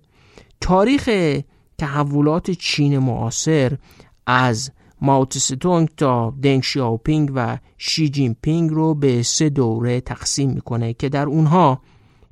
[0.60, 1.10] تاریخ
[1.78, 3.76] تحولات چین معاصر
[4.26, 10.50] از مائو تسه‌تونگ تا دنگ شیاوپینگ و شی جین پینگ رو به سه دوره تقسیم
[10.50, 11.80] می‌کنه که در اونها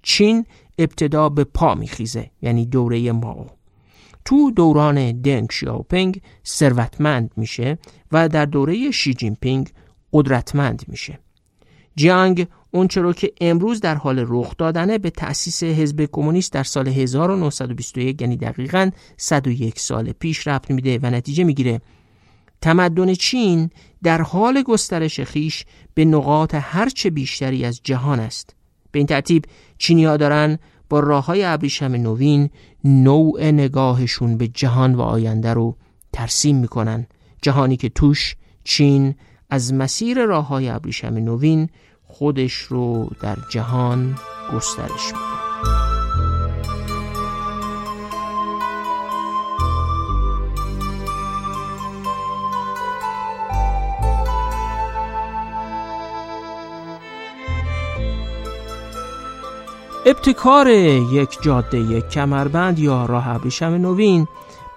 [0.03, 0.47] چین
[0.79, 3.58] ابتدا به پا میخیزه یعنی دوره مائو.
[4.25, 7.79] تو دوران دنگ شیاوپینگ ثروتمند میشه
[8.13, 9.71] و در دوره شی جین پینگ
[10.13, 11.19] قدرتمند میشه.
[11.97, 16.89] جیانگ اونچه رو که امروز در حال رخ دادنه به تأسیس حزب کمونیست در سال
[16.89, 21.81] 1921 یعنی دقیقا 101 سال پیش رفت میده و نتیجه می‌گیره.
[22.61, 23.71] تمدن چین
[24.03, 28.55] در حال گسترش خیش به نقاط هرچه بیشتری از جهان است.
[28.93, 29.45] به این ترتیب
[29.79, 32.51] چینیا دارن با راه های ابریشم نوین
[32.85, 35.77] نوع نگاهشون به جهان و آینده رو
[36.13, 37.07] ترسیم می‌کنن.
[37.43, 39.15] جهانی که توش چین
[39.51, 41.69] از مسیر راه های ابریشم نوین
[42.05, 44.15] خودش رو در جهان
[44.55, 45.38] گسترش میده.
[60.09, 60.69] ابتکار
[61.13, 64.27] یک جاده یک کمربند یا راه ابریشم نوین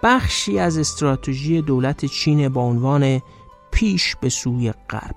[0.04, 3.22] بخشی از استراتژی دولت چین با عنوان
[3.72, 5.16] پیش به سوی غرب.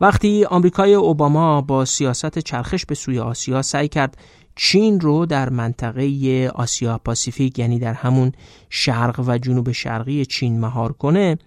[0.00, 4.18] وقتی آمریکای اوباما با سیاست چرخش به سوی آسیا سعی کرد
[4.56, 8.32] چین رو در منطقه آسیا پاسیفیک یعنی در همون
[8.70, 11.38] شرق و جنوب شرقی چین مهار کنه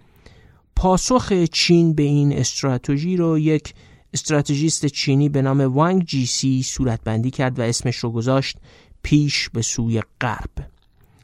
[0.76, 3.74] پاسخ چین به این استراتژی رو یک
[4.12, 8.56] استراتژیست چینی به نام وانگ جی سی صورتبندی کرد و اسمش رو گذاشت
[9.02, 10.50] پیش به سوی غرب.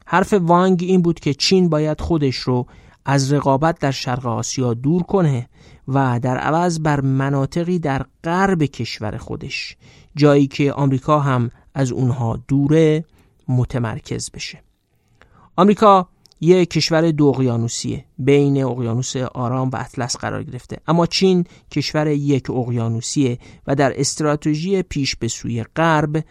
[0.07, 2.67] حرف وانگ این بود که چین باید خودش رو
[3.05, 5.49] از رقابت در شرق آسیا دور کنه
[5.89, 9.77] و در عوض بر مناطقی در غرب کشور خودش
[10.17, 13.05] جایی که آمریکا هم از اونها دوره
[13.49, 14.63] متمرکز بشه.
[15.57, 16.09] آمریکا
[16.41, 20.77] یک کشور دو اقیانوسیه بین اقیانوس آرام و اطلس قرار گرفته.
[20.87, 26.25] اما چین کشور یک اقیانوسیه و در استراتژی پیش به سوی غرب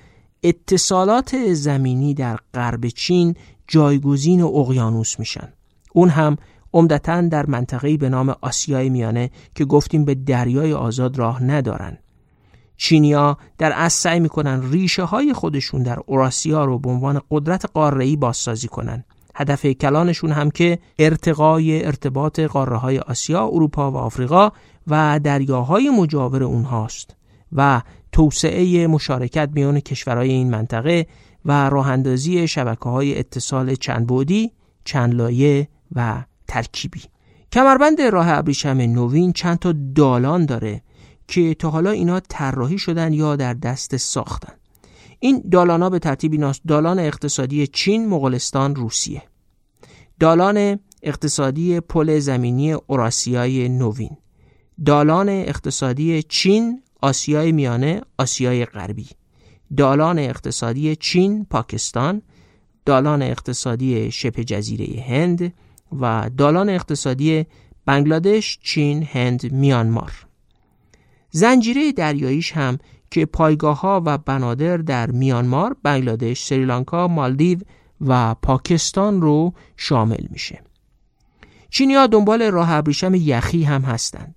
[0.43, 3.35] اتصالات زمینی در غرب چین
[3.67, 5.53] جایگزین اقیانوس میشن.
[5.93, 6.37] اون هم
[6.73, 11.97] عمدتا در منطقه‌ای به نام آسیای میانه که گفتیم به دریای آزاد راه ندارن.
[12.77, 18.15] چینیا در اصل سعی می‌کنن ریشه های خودشون در اوراسیا رو به عنوان قدرت قاره‌ای
[18.15, 19.03] بازسازی کنن.
[19.37, 24.51] هدف کلانشون هم که ارتقای ارتباط قاره های آسیا، اروپا و آفریقا
[24.87, 27.15] و دریاهای مجاور اونهاست
[27.51, 31.07] و توسعه مشارکت میان کشورهای این منطقه
[31.45, 34.51] و راه اندازی شبکه های اتصال چند بودی،
[34.85, 37.01] چند لایه و ترکیبی.
[37.51, 40.81] کمربند راه ابریشم نوین چند تا دالان داره
[41.27, 44.53] که تا حالا اینا طراحی شدن یا در دست ساختن.
[45.19, 49.23] این دالانا به ترتیب ایناست دالان اقتصادی چین، مغولستان، روسیه.
[50.19, 54.17] دالان اقتصادی پل زمینی اوراسیای نوین.
[54.85, 59.07] دالان اقتصادی چین، آسیای میانه، آسیای غربی.
[59.77, 62.21] دالان اقتصادی چین، پاکستان،
[62.85, 65.53] دالان اقتصادی شبه جزیره هند
[66.01, 67.45] و دالان اقتصادی
[67.85, 70.27] بنگلادش، چین، هند، میانمار.
[71.31, 72.77] زنجیره دریاییش هم
[73.11, 77.59] که پایگاه ها و بنادر در میانمار، بنگلادش، سریلانکا، مالدیو
[78.07, 80.61] و پاکستان رو شامل میشه.
[81.69, 84.35] چینیا دنبال راه ابریشم یخی هم هستند.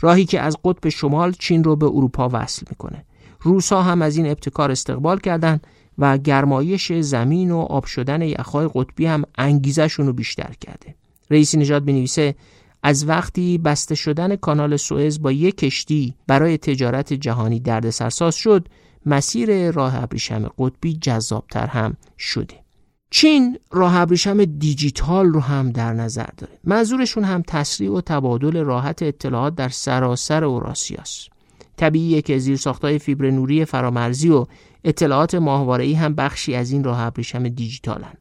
[0.00, 3.04] راهی که از قطب شمال چین رو به اروپا وصل می‌کنه.
[3.40, 5.66] روسا هم از این ابتکار استقبال کردند
[5.98, 10.94] و گرمایش زمین و آب شدن یخهای قطبی هم انگیزشون رو بیشتر کرده.
[11.30, 12.34] رئیسی نژاد بنویسه
[12.82, 18.68] از وقتی بسته شدن کانال سوئز با یک کشتی برای تجارت جهانی دردسرساز شد
[19.06, 22.62] مسیر راه ابریشم قطبی جذابتر هم شده.
[23.10, 26.52] چین راه ابریشم دیجیتال رو هم در نظر داره.
[26.64, 31.28] منظورشون هم تسریع و تبادل راحت اطلاعات در سراسر اوراسیاست
[31.76, 34.46] طبیعیه که زیرساختهای فیبر نوری فرامرزی و
[34.84, 38.14] اطلاعات ماهواره‌ای هم بخشی از این راه ابریشم دیجیتالن.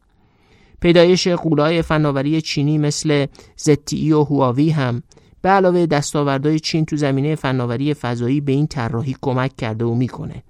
[0.81, 3.25] پیدایش قولای فناوری چینی مثل
[3.57, 5.03] زتی و هواوی هم
[5.41, 10.43] به علاوه دستاوردهای چین تو زمینه فناوری فضایی به این طراحی کمک کرده و می‌کنه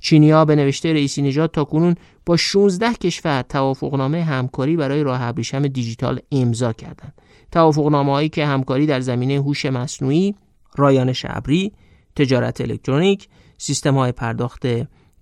[0.00, 1.94] چینیا به نوشته رئیسی نژاد تا کنون
[2.26, 7.12] با 16 کشور توافقنامه همکاری برای راه ابریشم دیجیتال امضا کردند.
[7.52, 10.34] توافقنامه هایی که همکاری در زمینه هوش مصنوعی،
[10.76, 11.72] رایانش ابری،
[12.16, 14.66] تجارت الکترونیک، سیستم های پرداخت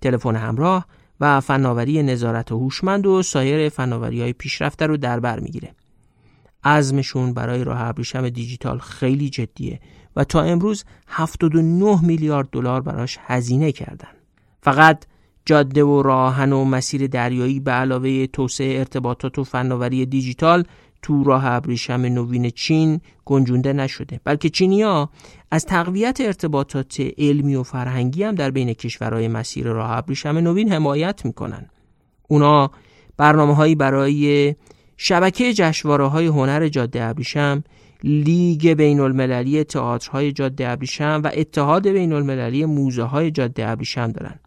[0.01, 0.85] تلفن همراه
[1.19, 5.75] و فناوری نظارت هوشمند و سایر فناوری های پیشرفته رو در بر می‌گیره.
[6.63, 9.79] عزمشون برای راه ابریشم دیجیتال خیلی جدیه
[10.15, 14.09] و تا امروز 79 میلیارد دلار براش هزینه کردن.
[14.61, 15.05] فقط
[15.45, 20.63] جاده و راهن و مسیر دریایی به علاوه توسعه ارتباطات و فناوری دیجیتال
[21.03, 25.09] تو راه ابریشم نوین چین گنجونده نشده بلکه چینیا
[25.51, 31.25] از تقویت ارتباطات علمی و فرهنگی هم در بین کشورهای مسیر راه ابریشم نوین حمایت
[31.25, 31.69] می‌کنن.
[32.27, 32.71] اونا
[33.17, 34.55] برنامه هایی برای
[34.97, 37.63] شبکه جشواره های هنر جاده ابریشم
[38.03, 44.39] لیگ بین المللی تئاترهای جاده ابریشم و اتحاد بین المللی موزه های جاده ابریشم دارن.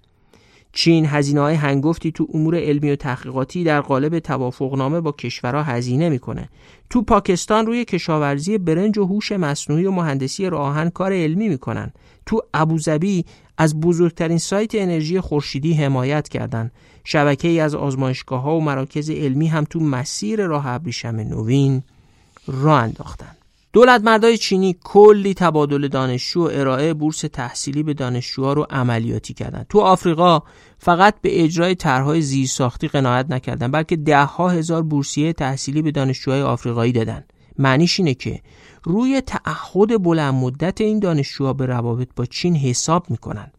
[0.78, 6.08] چین هزینه های هنگفتی تو امور علمی و تحقیقاتی در قالب توافقنامه با کشورها هزینه
[6.08, 6.48] می‌کنه.
[6.90, 11.92] تو پاکستان روی کشاورزی برنج و هوش مصنوعی و مهندسی راهن کار علمی می‌کنن.
[12.26, 13.24] تو ابوظبی
[13.58, 16.72] از بزرگترین سایت انرژی خورشیدی حمایت کردند.
[17.04, 21.82] شبکه ای از آزمایشگاه ها و مراکز علمی هم تو مسیر راه ابریشم نوین
[22.46, 23.36] راه انداختن.
[23.76, 29.66] دولت مردای چینی کلی تبادل دانشجو و ارائه بورس تحصیلی به دانشجوها رو عملیاتی کردند.
[29.68, 30.42] تو آفریقا
[30.78, 36.42] فقط به اجرای طرحهای زیرساختی قناعت نکردن بلکه ده ها هزار بورسیه تحصیلی به دانشجوهای
[36.42, 37.24] آفریقایی دادن.
[37.58, 38.40] معنیش اینه که
[38.84, 43.50] روی تعهد بلند مدت این دانشجوها به روابط با چین حساب می‌کنن.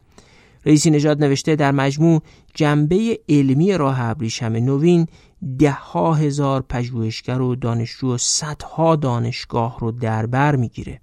[0.66, 2.22] رئیسی نژاد نوشته در مجموع
[2.54, 5.08] جنبه علمی راه ابریشم نوین
[5.60, 11.02] ده ها هزار پژوهشگر و دانشجو و صدها دانشگاه رو در بر می‌گیره.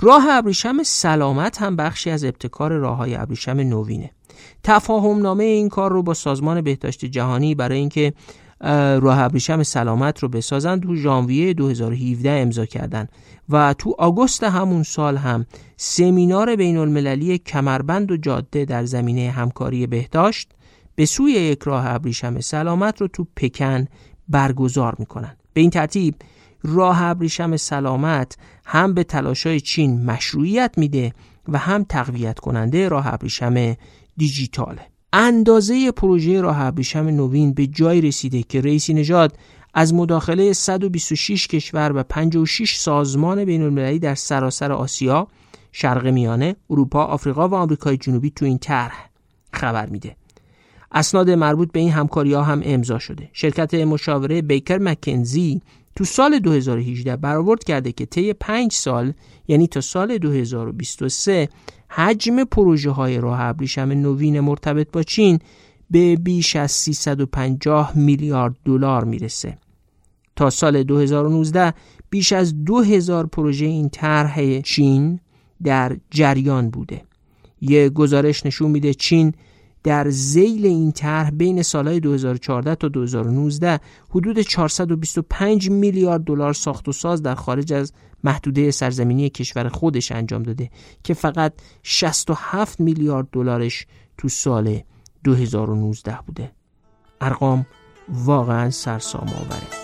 [0.00, 4.10] راه ابریشم سلامت هم بخشی از ابتکار راه های ابریشم نوینه.
[4.62, 8.12] تفاهم نامه این کار رو با سازمان بهداشت جهانی برای اینکه
[9.00, 13.08] راه ابریشم سلامت رو بسازن تو ژانویه 2017 امضا کردن
[13.48, 15.46] و تو آگوست همون سال هم
[15.76, 20.48] سمینار بین المللی کمربند و جاده در زمینه همکاری بهداشت
[20.94, 23.86] به سوی یک راه ابریشم سلامت رو تو پکن
[24.28, 26.14] برگزار می‌کنن به این ترتیب
[26.62, 31.12] راه ابریشم سلامت هم به تلاشای چین مشروعیت میده
[31.48, 33.76] و هم تقویت کننده راه ابریشم
[34.16, 39.36] دیجیتاله اندازه پروژه راه ابریشم نوین به جای رسیده که رئیسی نژاد
[39.74, 45.28] از مداخله 126 کشور و 56 سازمان بین المللی در سراسر آسیا،
[45.72, 49.10] شرق میانه، اروپا، آفریقا و آمریکای جنوبی تو این طرح
[49.52, 50.16] خبر میده.
[50.92, 53.28] اسناد مربوط به این همکاری ها هم امضا شده.
[53.32, 55.60] شرکت مشاوره بیکر مکنزی
[55.96, 59.12] تو سال 2018 برآورد کرده که طی 5 سال
[59.48, 61.48] یعنی تا سال 2023
[61.88, 65.38] حجم پروژه های راه ابریشم نوین مرتبط با چین
[65.90, 69.58] به بیش از 350 میلیارد دلار می‌رسه.
[70.36, 71.74] تا سال 2019
[72.10, 75.20] بیش از 2000 پروژه این طرح چین
[75.62, 77.02] در جریان بوده.
[77.60, 79.32] یه گزارش نشون میده چین
[79.84, 86.92] در زیل این طرح بین سالهای 2014 تا 2019 حدود 425 میلیارد دلار ساخت و
[86.92, 87.92] ساز در خارج از
[88.24, 90.70] محدوده سرزمینی کشور خودش انجام داده
[91.04, 93.86] که فقط 67 میلیارد دلارش
[94.18, 94.80] تو سال
[95.24, 96.52] 2019 بوده.
[97.20, 97.66] ارقام
[98.08, 99.81] واقعا سرسام آوره.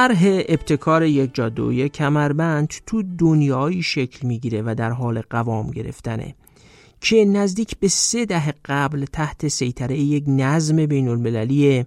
[0.00, 1.40] طرح ابتکار یک
[1.72, 6.34] یک کمربند تو دنیایی شکل می‌گیره و در حال قوام گرفتنه
[7.00, 11.84] که نزدیک به سه دهه قبل تحت سیطره یک نظم بین المللی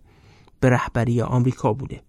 [0.59, 2.01] به رهبری آمریکا بوده.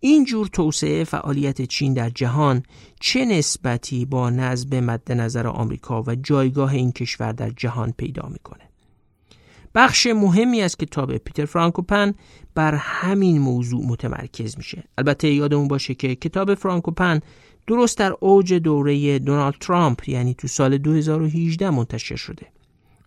[0.00, 2.62] این جور توسعه فعالیت چین در جهان
[3.00, 8.71] چه نسبتی با نظم مد نظر آمریکا و جایگاه این کشور در جهان پیدا می‌کنه؟
[9.74, 12.14] بخش مهمی از کتاب پیتر فرانکوپن
[12.54, 14.84] بر همین موضوع متمرکز میشه.
[14.98, 17.20] البته یادمون باشه که کتاب فرانکوپن
[17.66, 22.46] درست در اوج دوره دونالد ترامپ یعنی تو سال 2018 منتشر شده.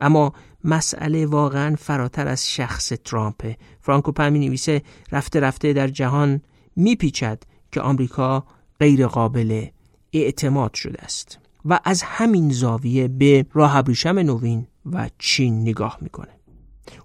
[0.02, 6.42] اما مسئله واقعا فراتر از شخص ترامپه فرانکوپن می نویسه رفته رفته در جهان
[6.76, 8.46] میپیچد که آمریکا
[8.80, 9.66] غیر قابل
[10.14, 11.40] اعتماد شده است.
[11.66, 16.35] و از همین زاویه به راه ابریشم نوین و چین نگاه می‌کنه.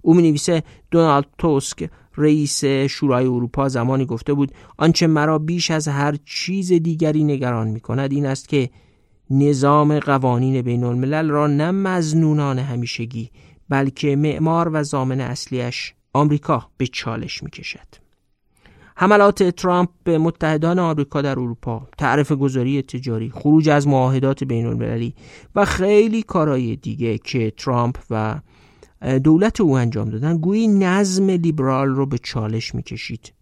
[0.02, 5.88] او می نویسه دونالد توسک رئیس شورای اروپا زمانی گفته بود آنچه مرا بیش از
[5.88, 8.70] هر چیز دیگری نگران می کند این است که
[9.30, 13.30] نظام قوانین بین الملل را نه مزنونان همیشگی
[13.68, 18.00] بلکه معمار و زامن اصلیش آمریکا به چالش می کشد.
[18.96, 25.14] حملات ترامپ به متحدان آمریکا در اروپا، تعرف گذاری تجاری، خروج از معاهدات بین المللی
[25.54, 28.40] و خیلی کارهای دیگه که ترامپ و
[29.24, 30.38] دولت او انجام دادن.
[30.38, 33.32] گویی نظم لیبرال رو به چالش می‌کشید.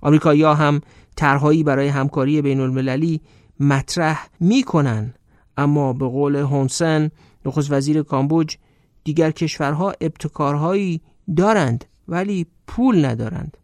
[0.00, 0.80] آمریکایی‌ها هم
[1.16, 3.20] طرحهایی برای همکاری بین المللی
[3.60, 5.14] مطرح می‌کنن.
[5.56, 7.10] اما به قول هونسن
[7.46, 8.56] نخست وزیر کامبوج
[9.04, 11.00] دیگر کشورها ابتکارهایی
[11.36, 13.56] دارند ولی پول ندارند.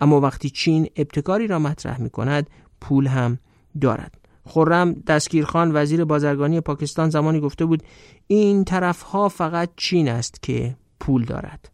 [0.00, 2.50] اما وقتی چین ابتکاری را مطرح می کند
[2.80, 3.38] پول هم
[3.80, 4.19] دارد.
[4.46, 7.82] خرم دستگیرخان وزیر بازرگانی پاکستان زمانی گفته بود
[8.26, 11.70] این طرفها فقط چین است که پول دارد.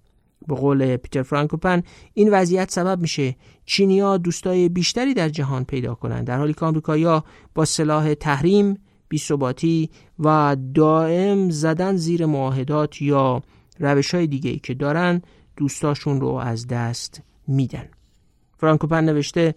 [0.48, 1.82] به قول پیتر فرانکوپن
[2.14, 6.26] این وضعیت سبب میشه چینیا دوستای بیشتری در جهان پیدا کنند.
[6.26, 13.42] در حالی که آمریکایی‌ها با سلاح تحریم بیثباتی و دائم زدن زیر معاهدات یا
[13.78, 15.22] روش های دیگه که دارن
[15.56, 17.88] دوستاشون رو از دست میدن.
[18.58, 19.54] فرانکوپن نوشته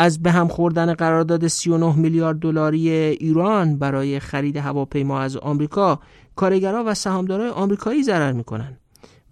[0.00, 6.00] از به هم خوردن قرارداد 39 میلیارد دلاری ایران برای خرید هواپیما از آمریکا
[6.36, 8.78] کارگرها و سهامدارای آمریکایی ضرر می‌کنن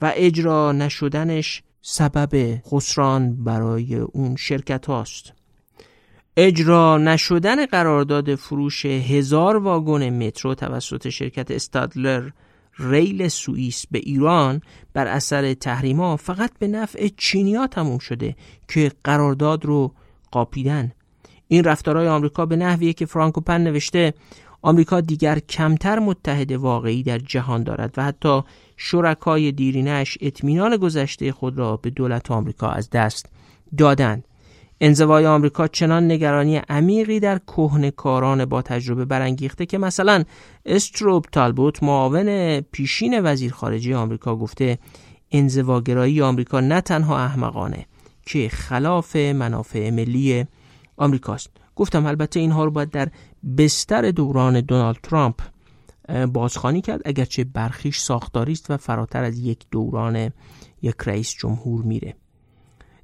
[0.02, 5.32] و اجرا نشدنش سبب خسران برای اون شرکت هاست.
[6.36, 12.30] اجرا نشدن قرارداد فروش هزار واگن مترو توسط شرکت استادلر
[12.78, 14.60] ریل سوئیس به ایران
[14.92, 18.36] بر اثر تحریما فقط به نفع چینیا تموم شده
[18.68, 19.94] که قرارداد رو
[20.30, 20.92] قاپیدن.
[21.48, 24.14] این رفتارهای آمریکا به نحویه که فرانکوپن نوشته
[24.62, 28.42] آمریکا دیگر کمتر متحد واقعی در جهان دارد و حتی
[28.76, 33.26] شرکای دیرینش اطمینان گذشته خود را به دولت آمریکا از دست
[33.78, 34.24] دادند.
[34.80, 37.40] انزوای آمریکا چنان نگرانی عمیقی در
[37.96, 40.24] کاران با تجربه برانگیخته که مثلا
[40.66, 44.78] استروب تالبوت معاون پیشین وزیر خارجه آمریکا گفته
[45.32, 47.86] انزواگرایی آمریکا نه تنها احمقانه
[48.28, 50.46] که خلاف منافع ملی
[50.96, 53.08] آمریکاست گفتم البته اینها رو باید در
[53.58, 55.42] بستر دوران دونالد ترامپ
[56.32, 60.30] بازخوانی کرد اگرچه برخیش ساختاری است و فراتر از یک دوران
[60.82, 62.16] یک رئیس جمهور میره.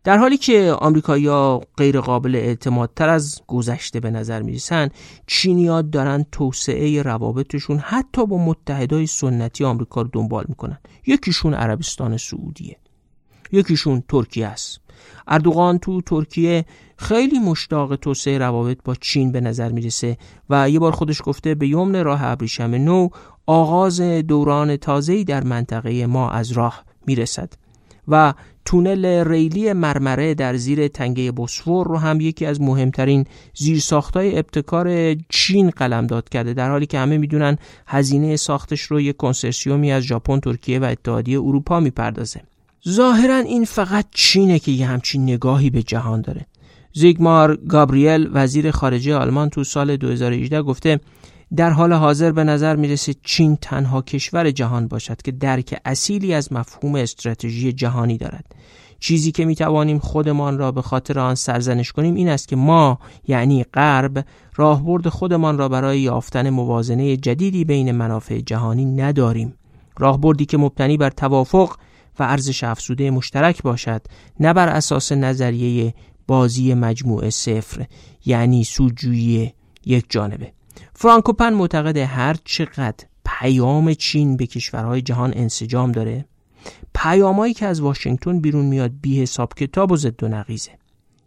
[0.05, 4.89] در حالی که آمریکایی‌ها غیر قابل اعتمادتر از گذشته به نظر می‌رسن
[5.27, 10.79] چینی‌ها دارن توسعه روابطشون حتی با متحدای سنتی آمریکا رو دنبال می‌کنن.
[11.07, 12.77] یکیشون عربستان سعودیه.
[13.53, 14.84] یکیشون ترکیه است.
[15.29, 16.65] اردوغان تو ترکیه
[16.97, 20.17] خیلی مشتاق توسعه روابط با چین به نظر می‌رسه
[20.51, 23.09] و یه بار خودش گفته به یمن راه ابریشم نو
[23.47, 27.53] آغاز دوران تازه‌ای در منطقه ما از راه می‌رسد
[28.09, 28.35] و
[28.65, 33.25] تونل ریلی مرمره در زیر تنگه بوسفور رو هم یکی از مهمترین
[33.55, 39.93] زیرساختهای ابتکار چین قلمداد کرده در حالی که همه می‌دونن هزینه ساختش رو یک کنسرسیومی
[39.93, 42.41] از ژاپن، ترکیه و اتحادیه اروپا می‌پردازه.
[42.89, 46.47] ظاهرا این فقط چینه که یه همچین نگاهی به جهان داره.
[46.93, 51.01] زیگمار گابریل وزیر خارجه آلمان تو سال 2018 گفته
[51.57, 56.53] در حال حاضر به نظر می‌رسه چین تنها کشور جهان باشد که درک اصیلی از
[56.53, 58.55] مفهوم استراتژی جهانی دارد
[59.01, 62.99] چیزی که می توانیم خودمان را به خاطر آن سرزنش کنیم این است که ما
[63.29, 64.25] یعنی غرب
[64.57, 69.55] راهبرد خودمان را برای یافتن موازنه جدیدی بین منافع جهانی نداریم
[69.99, 71.77] راهبردی که مبتنی بر توافق
[72.19, 74.03] و ارزش افزوده مشترک باشد
[74.41, 75.95] نه بر اساس نظریه
[76.27, 77.87] بازی مجموعه صفر
[78.25, 79.53] یعنی سوجویی
[79.87, 80.53] یک جانبه.
[80.95, 86.25] فرانکوپن معتقد هر چقدر پیام چین به کشورهای جهان انسجام داره
[86.95, 90.71] پیامایی که از واشنگتن بیرون میاد بی حساب کتاب و ضد و نقیزه.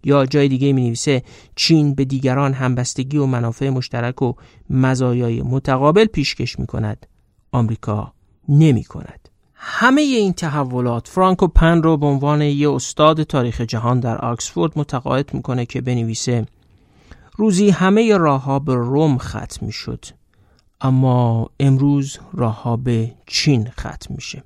[0.04, 1.24] یا جای دیگه می نویسه
[1.56, 4.34] چین به دیگران همبستگی و منافع مشترک و
[4.70, 7.08] مزایای متقابل پیشکش می کند
[7.52, 8.14] آمریکا
[8.50, 9.27] نمی کند
[9.60, 15.34] همه این تحولات فرانکو پن رو به عنوان یه استاد تاریخ جهان در آکسفورد متقاعد
[15.34, 16.46] می‌کنه که بنویسه
[17.36, 20.06] روزی همه راه به روم ختم می شد
[20.82, 24.44] اما امروز راه به چین ختم میشه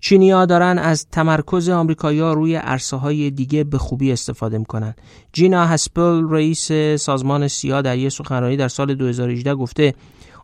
[0.00, 4.94] چینیا دارن از تمرکز آمریکایی‌ها روی عرصه های دیگه به خوبی استفاده می‌کنن.
[5.32, 9.94] جینا هسپل رئیس سازمان سیا در یه سخنرانی در سال 2018 گفته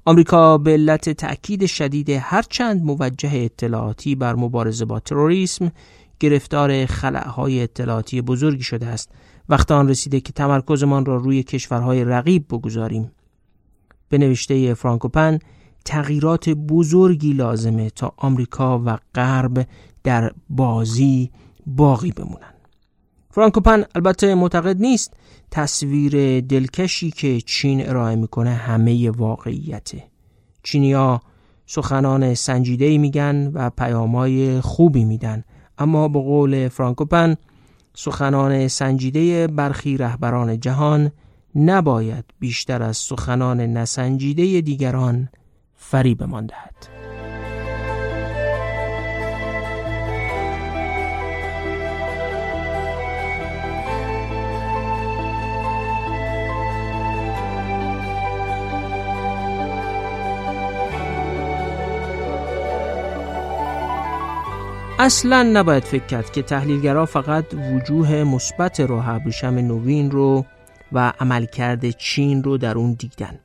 [0.08, 5.72] آمریکا به علت تأکید شدید هرچند موجه اطلاعاتی بر مبارزه با تروریسم
[6.20, 9.10] گرفتار خلعهای اطلاعاتی بزرگی شده است.
[9.48, 13.12] وقت آن رسیده که تمرکزمان را روی کشورهای رقیب بگذاریم.
[14.08, 15.38] به نوشته فرانکوپن
[15.84, 19.66] تغییرات بزرگی لازمه تا آمریکا و غرب
[20.04, 21.30] در بازی
[21.66, 22.54] باقی بمونن.
[23.30, 25.14] فرانکوپن البته معتقد نیست
[25.50, 30.04] تصویر دلکشی که چین ارائه می‌کنه همه واقعیته
[30.62, 31.20] چینیا
[31.66, 35.44] سخنان سنجیده میگن و پیامای خوبی میدن
[35.78, 37.36] اما به قول فرانکوپن
[37.94, 41.10] سخنان سنجیده برخی رهبران جهان
[41.54, 45.28] نباید بیشتر از سخنان نسنجیده دیگران
[45.74, 46.97] فریبمان دهد.
[65.00, 70.44] اصلا نباید فکر کرد که تحلیلگرا فقط وجوه مثبت راه ابریشم نوین رو
[70.92, 73.38] و عملکرد چین رو در اون دیدن.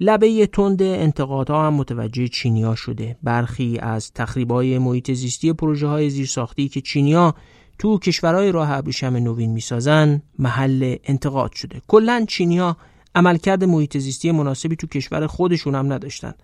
[0.00, 3.16] لبه تند انتقادها هم متوجه چینیا شده.
[3.22, 7.34] برخی از تخریبای محیط زیستی پروژه های زیرساختی که چینیا
[7.78, 11.82] تو کشورهای راه ابریشم نوین می‌سازن محل انتقاد شده.
[11.88, 12.76] کلا چینیا
[13.14, 16.34] عملکرد محیط زیستی مناسبی تو کشور خودشون هم نداشتن.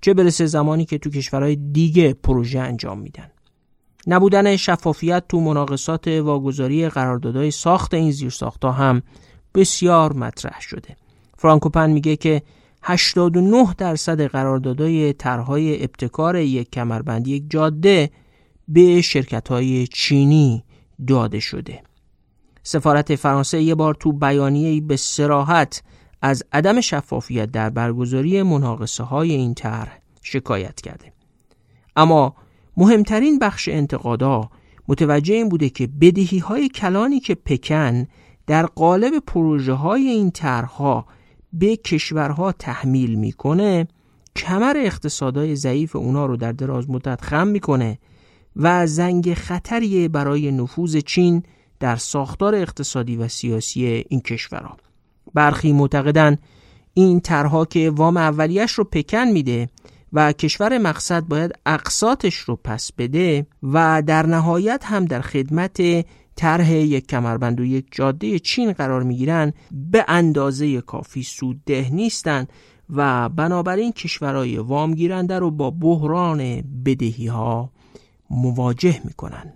[0.00, 3.30] چه برسه زمانی که تو کشورهای دیگه پروژه انجام میدن.
[4.08, 9.02] نبودن شفافیت تو مناقصات واگذاری قراردادهای ساخت این زیرساختها هم
[9.54, 10.96] بسیار مطرح شده.
[11.38, 12.42] فرانکوپن میگه که
[12.82, 18.10] 89 درصد قراردادهای طرحهای ابتکار یک کمربندی یک جاده
[18.68, 20.64] به شرکت های چینی
[21.06, 21.82] داده شده.
[22.62, 25.82] سفارت فرانسه یه بار تو بیانیه‌ای به سراحت
[26.22, 31.12] از عدم شفافیت در برگزاری مناقصه های این طرح شکایت کرده.
[31.96, 32.34] اما
[32.78, 34.50] مهمترین بخش انتقادا
[34.88, 38.06] متوجه این بوده که بدهی های کلانی که پکن
[38.46, 41.06] در قالب پروژه های این طرحها
[41.52, 43.88] به کشورها تحمیل می‌کنه
[44.36, 47.98] کمر اقتصادهای ضعیف اونا رو در دراز مدت خم می‌کنه
[48.56, 51.42] و زنگ خطری برای نفوذ چین
[51.80, 54.76] در ساختار اقتصادی و سیاسی این کشورها.
[55.34, 56.38] برخی معتقدن
[56.94, 59.68] این طرحها که وام اولیش رو پکن میده
[60.12, 66.06] و کشور مقصد باید اقساطش رو پس بده و در نهایت هم در خدمت
[66.36, 72.48] طرح یک کمربند و یک جاده چین قرار می‌گیرن به اندازه کافی سودده نیستند
[72.90, 77.72] و بنابراین کشورهای وام گیرنده رو با بحران بدهی ها
[78.30, 79.52] مواجه می‌کنن.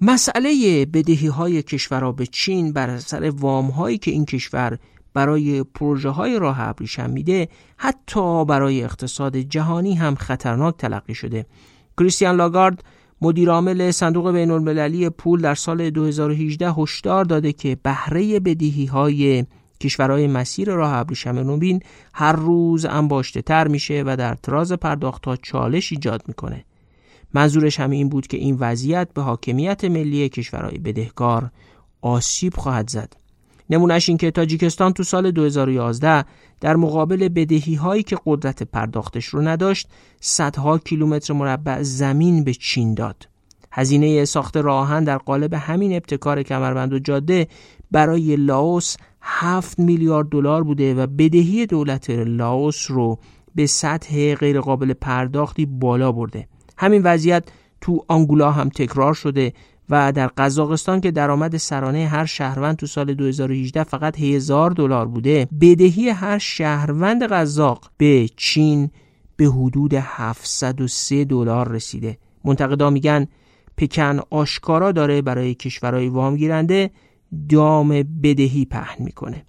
[0.00, 4.78] مسئله بدهی های کشورها به چین بر اثر وام هایی که این کشور
[5.14, 11.46] برای پروژه های راه ابریشم میده حتی برای اقتصاد جهانی هم خطرناک تلقی شده
[11.98, 12.84] کریستیان لاگارد
[13.22, 19.44] مدیرعامل صندوق بین المللی پول در سال 2018 هشدار داده که بهره بدهی های
[19.80, 21.80] کشورهای مسیر راه ابریشم نوین
[22.14, 26.64] هر روز انباشته تر میشه و در تراز پرداخت ها چالش ایجاد می‌کنه.
[27.34, 31.50] منظورش هم این بود که این وضعیت به حاکمیت ملی کشورهای بدهکار
[32.02, 33.21] آسیب خواهد زد.
[33.72, 36.24] نمونهش این که تاجیکستان تو سال 2011
[36.60, 39.88] در مقابل بدهی هایی که قدرت پرداختش رو نداشت
[40.20, 43.28] صدها کیلومتر مربع زمین به چین داد.
[43.72, 47.48] هزینه ساخت راهن در قالب همین ابتکار کمربند و جاده
[47.90, 53.18] برای لاوس 7 میلیارد دلار بوده و بدهی دولت لاوس رو
[53.54, 56.48] به سطح غیرقابل پرداختی بالا برده.
[56.78, 57.44] همین وضعیت
[57.80, 59.52] تو آنگولا هم تکرار شده
[59.90, 65.48] و در قزاقستان که درآمد سرانه هر شهروند تو سال 2018 فقط هزار دلار بوده
[65.60, 68.90] بدهی هر شهروند قزاق به چین
[69.36, 72.18] به حدود 703 دلار رسیده.
[72.44, 73.26] منتقدا میگن
[73.76, 76.90] پکن آشکارا داره برای کشورهای وام گیرنده
[77.48, 77.88] دام
[78.22, 79.46] بدهی پهن می‌کنه.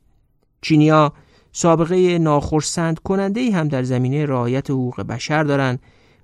[0.61, 1.13] چینیا
[1.51, 5.79] سابقه ناخرسند کننده ای هم در زمینه رعایت حقوق بشر دارن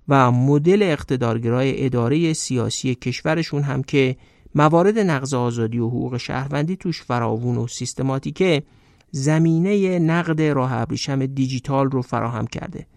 [0.10, 4.16] و مدل اقتدارگرای اداره سیاسی کشورشون هم که
[4.56, 8.64] موارد نقض آزادی و حقوق شهروندی توش فراوون و سیستماتیکه
[9.12, 12.88] زمینه نقد راه ابریشم دیجیتال رو فراهم کرده.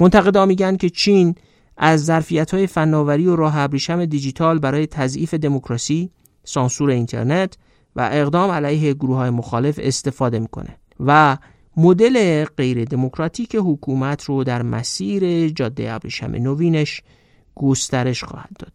[0.00, 1.34] منتقدا میگن که چین
[1.76, 6.10] از ظرفیت های فناوری و راه ابریشم دیجیتال برای تضعیف دموکراسی،
[6.44, 7.58] سانسور اینترنت
[7.96, 11.38] و اقدام علیه گروه های مخالف استفاده می‌کنه و
[11.76, 17.02] مدل غیر دموکراتیک حکومت رو در مسیر جاده ابریشم نوینش
[17.54, 18.72] گسترش خواهد داد.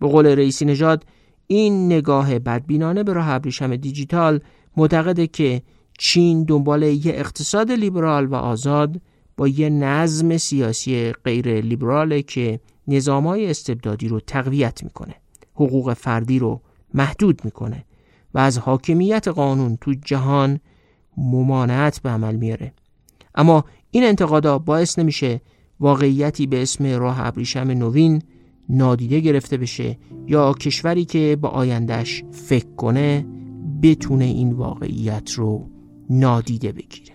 [0.00, 1.04] به قول رئیسی نژاد
[1.46, 4.40] این نگاه بدبینانه به راه ابریشم دیجیتال
[4.76, 5.62] معتقده که
[5.98, 9.00] چین دنبال یه اقتصاد لیبرال و آزاد
[9.36, 15.14] با یه نظم سیاسی غیر لیبراله که نظامای استبدادی رو تقویت می‌کنه
[15.54, 16.60] حقوق فردی رو
[16.94, 17.84] محدود می‌کنه
[18.34, 20.60] و از حاکمیت قانون تو جهان
[21.16, 22.72] ممانعت به عمل میاره.
[23.34, 25.40] اما این انتقادا باعث نمیشه
[25.80, 28.22] واقعیتی به اسم راه ابریشم نوین
[28.68, 33.26] نادیده گرفته بشه یا کشوری که با آیندهش فکر کنه
[33.82, 35.68] بتونه این واقعیت رو
[36.10, 37.14] نادیده بگیره.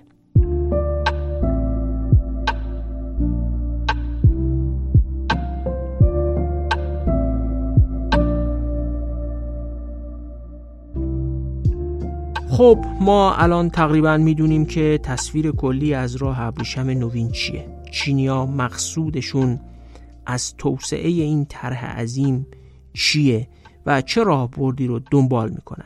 [12.58, 17.66] خب ما الان تقریبا می‌دونیم که تصویر کلی از راه ابریشم نوین چیه.
[17.92, 19.60] چینیا مقصودشون
[20.26, 22.48] از توسعه این طرح عظیم
[22.94, 23.48] چیه
[23.86, 25.86] و چه راهبردی رو دنبال می‌کنن.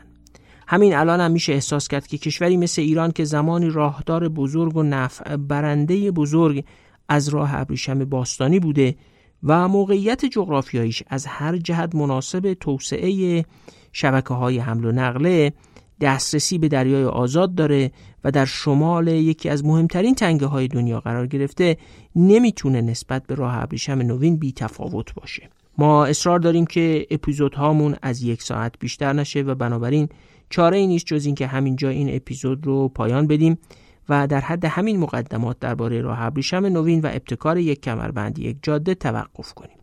[0.68, 4.84] همین الان هم میشه احساس کرد که کشوری مثل ایران که زمانی راهدار بزرگ و
[4.84, 6.66] نفع برنده بزرگ
[7.10, 8.96] از راه ابریشم باستانی بوده
[9.44, 13.46] و موقعیت جغرافیاییش از هر جهت مناسب توسعه
[13.92, 15.54] شبکه های حمل و نقله
[16.02, 17.92] دسترسی به دریای آزاد داره
[18.24, 21.78] و در شمال یکی از مهمترین تنگه های دنیا قرار گرفته
[22.16, 25.50] نمی‌تونه نسبت به راه ابریشم نوین بی تفاوت باشه.
[25.78, 30.10] ما اصرار داریم که اپیزود هامون از یک ساعت بیشتر نشه و بنابراین
[30.50, 33.58] چاره ای نیست جز اینکه همینجا این اپیزود رو پایان بدیم
[34.10, 38.96] و در حد همین مقدمات درباره راه ابریشم نوین و ابتکار یک کمربند یک جاده
[38.96, 39.78] توقف کنیم.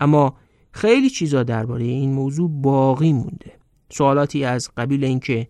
[0.00, 0.34] اما
[0.72, 3.61] خیلی چیزا درباره این موضوع باقی مونده.
[3.92, 5.48] سوالاتی از قبیل اینکه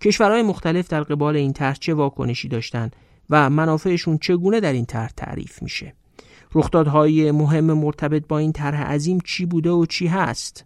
[0.00, 2.96] کشورهای مختلف در قبال این طرح چه واکنشی داشتند
[3.30, 5.94] و منافعشون چگونه در این طرح تعریف میشه.
[6.54, 10.64] رخدادهای مهم مرتبط با این طرح عظیم چی بوده و چی هست؟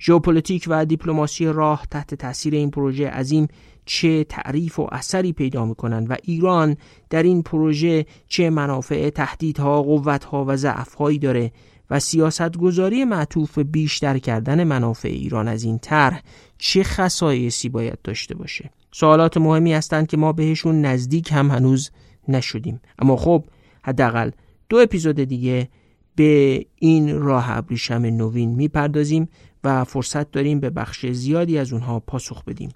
[0.00, 3.48] ژئوپلیتیک و دیپلماسی راه تحت تاثیر این پروژه عظیم
[3.84, 6.76] چه تعریف و اثری پیدا می‌کنند و ایران
[7.10, 11.52] در این پروژه چه منافع تهدیدها قوتها و ضعفهایی داره
[11.90, 16.22] و سیاستگذاری معطوف بیشتر کردن منافع ایران از این طرح
[16.58, 21.90] چه خصایصی باید داشته باشه؟ سوالات مهمی هستند که ما بهشون نزدیک هم هنوز
[22.28, 22.80] نشدیم.
[22.98, 23.44] اما خب
[23.82, 24.30] حداقل
[24.68, 25.68] دو اپیزود دیگه
[26.14, 29.28] به این راه ابریشم نوین می‌پردازیم
[29.64, 32.70] و فرصت داریم به بخش زیادی از اونها پاسخ بدیم.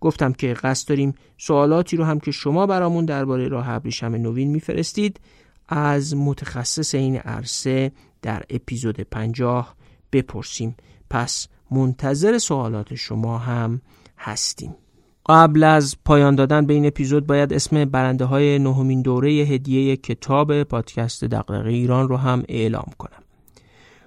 [0.00, 5.20] گفتم که قصد داریم سوالاتی رو هم که شما برامون درباره راه ابریشم نوین میفرستید
[5.68, 7.92] از متخصص این عرصه
[8.22, 9.74] در اپیزود پنجاه
[10.12, 10.76] بپرسیم.
[11.10, 13.80] پس منتظر سوالات شما هم
[14.18, 14.74] هستیم.
[15.28, 20.62] قبل از پایان دادن به این اپیزود باید اسم برنده های نهمین دوره هدیه کتاب
[20.62, 23.22] پادکست دقیقه ایران رو هم اعلام کنم.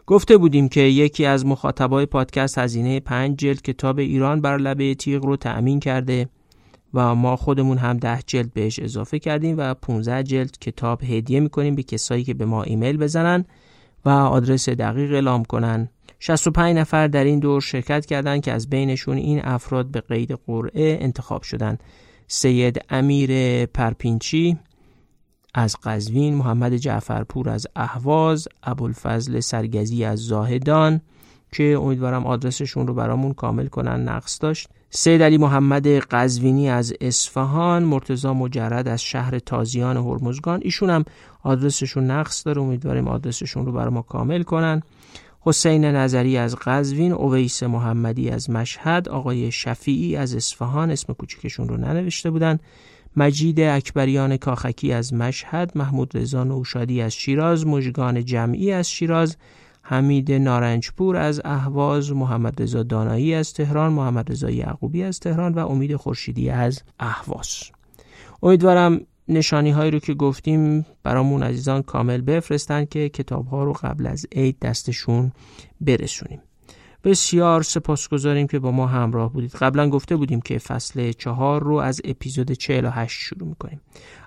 [0.07, 5.25] گفته بودیم که یکی از مخاطبای پادکست هزینه پنج جلد کتاب ایران بر لبه تیغ
[5.25, 6.29] رو تأمین کرده
[6.93, 11.75] و ما خودمون هم ده جلد بهش اضافه کردیم و 15 جلد کتاب هدیه می‌کنیم
[11.75, 13.45] به کسایی که به ما ایمیل بزنن.
[14.05, 15.89] و آدرس دقیق اعلام کنن.
[16.19, 20.97] 65 نفر در این دور شرکت کردند که از بینشون این افراد به قید قرعه
[21.01, 21.83] انتخاب شدند.
[22.27, 24.57] سید امیر پرپینچی
[25.53, 31.01] از قزوین محمد جعفرپور از اهواز ابوالفضل سرگزی از زاهدان
[31.51, 34.67] که امیدوارم آدرسشون رو برامون کامل کنن نقص داشت.
[34.97, 40.59] سید علی محمد قزوینی از اصفهان مرتزا مجرد از شهر تازیان هرمزگان.
[40.63, 41.05] ایشون هم
[41.43, 42.61] آدرسشون نقص داره.
[42.61, 44.81] امیدواریم آدرسشون رو برای ما کامل کنن.
[45.41, 50.91] حسین نظری از قزوین اویس محمدی از مشهد آقای شفیعی از اصفهان.
[50.91, 52.59] اسم کوچکشون رو ننوشته بودن.
[53.17, 59.37] مجید اکبریان کاخکی از مشهد محمود رضا نوشادی از شیراز مژگان جمعی از شیراز.
[59.87, 65.67] حمید نارنجپور از اهواز محمد رضا دانایی از تهران محمد رضا یعقوبی از تهران و
[65.67, 67.63] امید خورشیدی از اهواز.
[68.43, 74.07] امیدوارم نشانی هایی رو که گفتیم برامون عزیزان کامل بفرستن که کتاب ها رو قبل
[74.07, 75.31] از عید دستشون
[75.81, 76.39] برسونیم.
[77.03, 79.51] بسیار سپاسگزاریم که با ما همراه بودید.
[79.51, 83.81] قبلا گفته بودیم که فصل چهار رو از اپیزود 48 شروع می‌کنیم.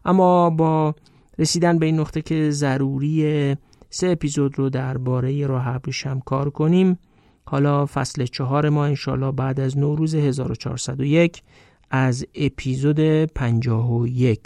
[0.05, 0.95] اما با
[1.39, 3.57] رسیدن به این نقطه که ضروری
[3.91, 6.99] سه اپیزود رو درباره راه ابریشم کار کنیم.
[7.45, 11.43] حالا فصل چهار ما انشالله بعد از نوروز 1401
[11.91, 14.41] از اپیزود 51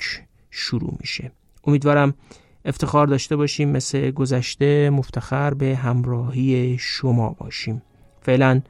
[0.51, 1.33] شروع میشه.
[1.65, 2.15] امیدوارم
[2.65, 7.83] افتخار داشته باشیم مثل گذشته مفتخر به همراهی شما باشیم.
[8.21, 8.61] فعلا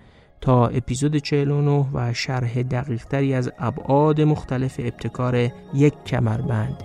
[0.40, 6.76] تا اپیزود 49 و شرح دقیق تری از ابعاد مختلف ابتکار یک کمربند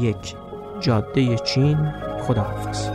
[0.00, 0.49] یک
[0.80, 2.90] جاده چین خداحافظ.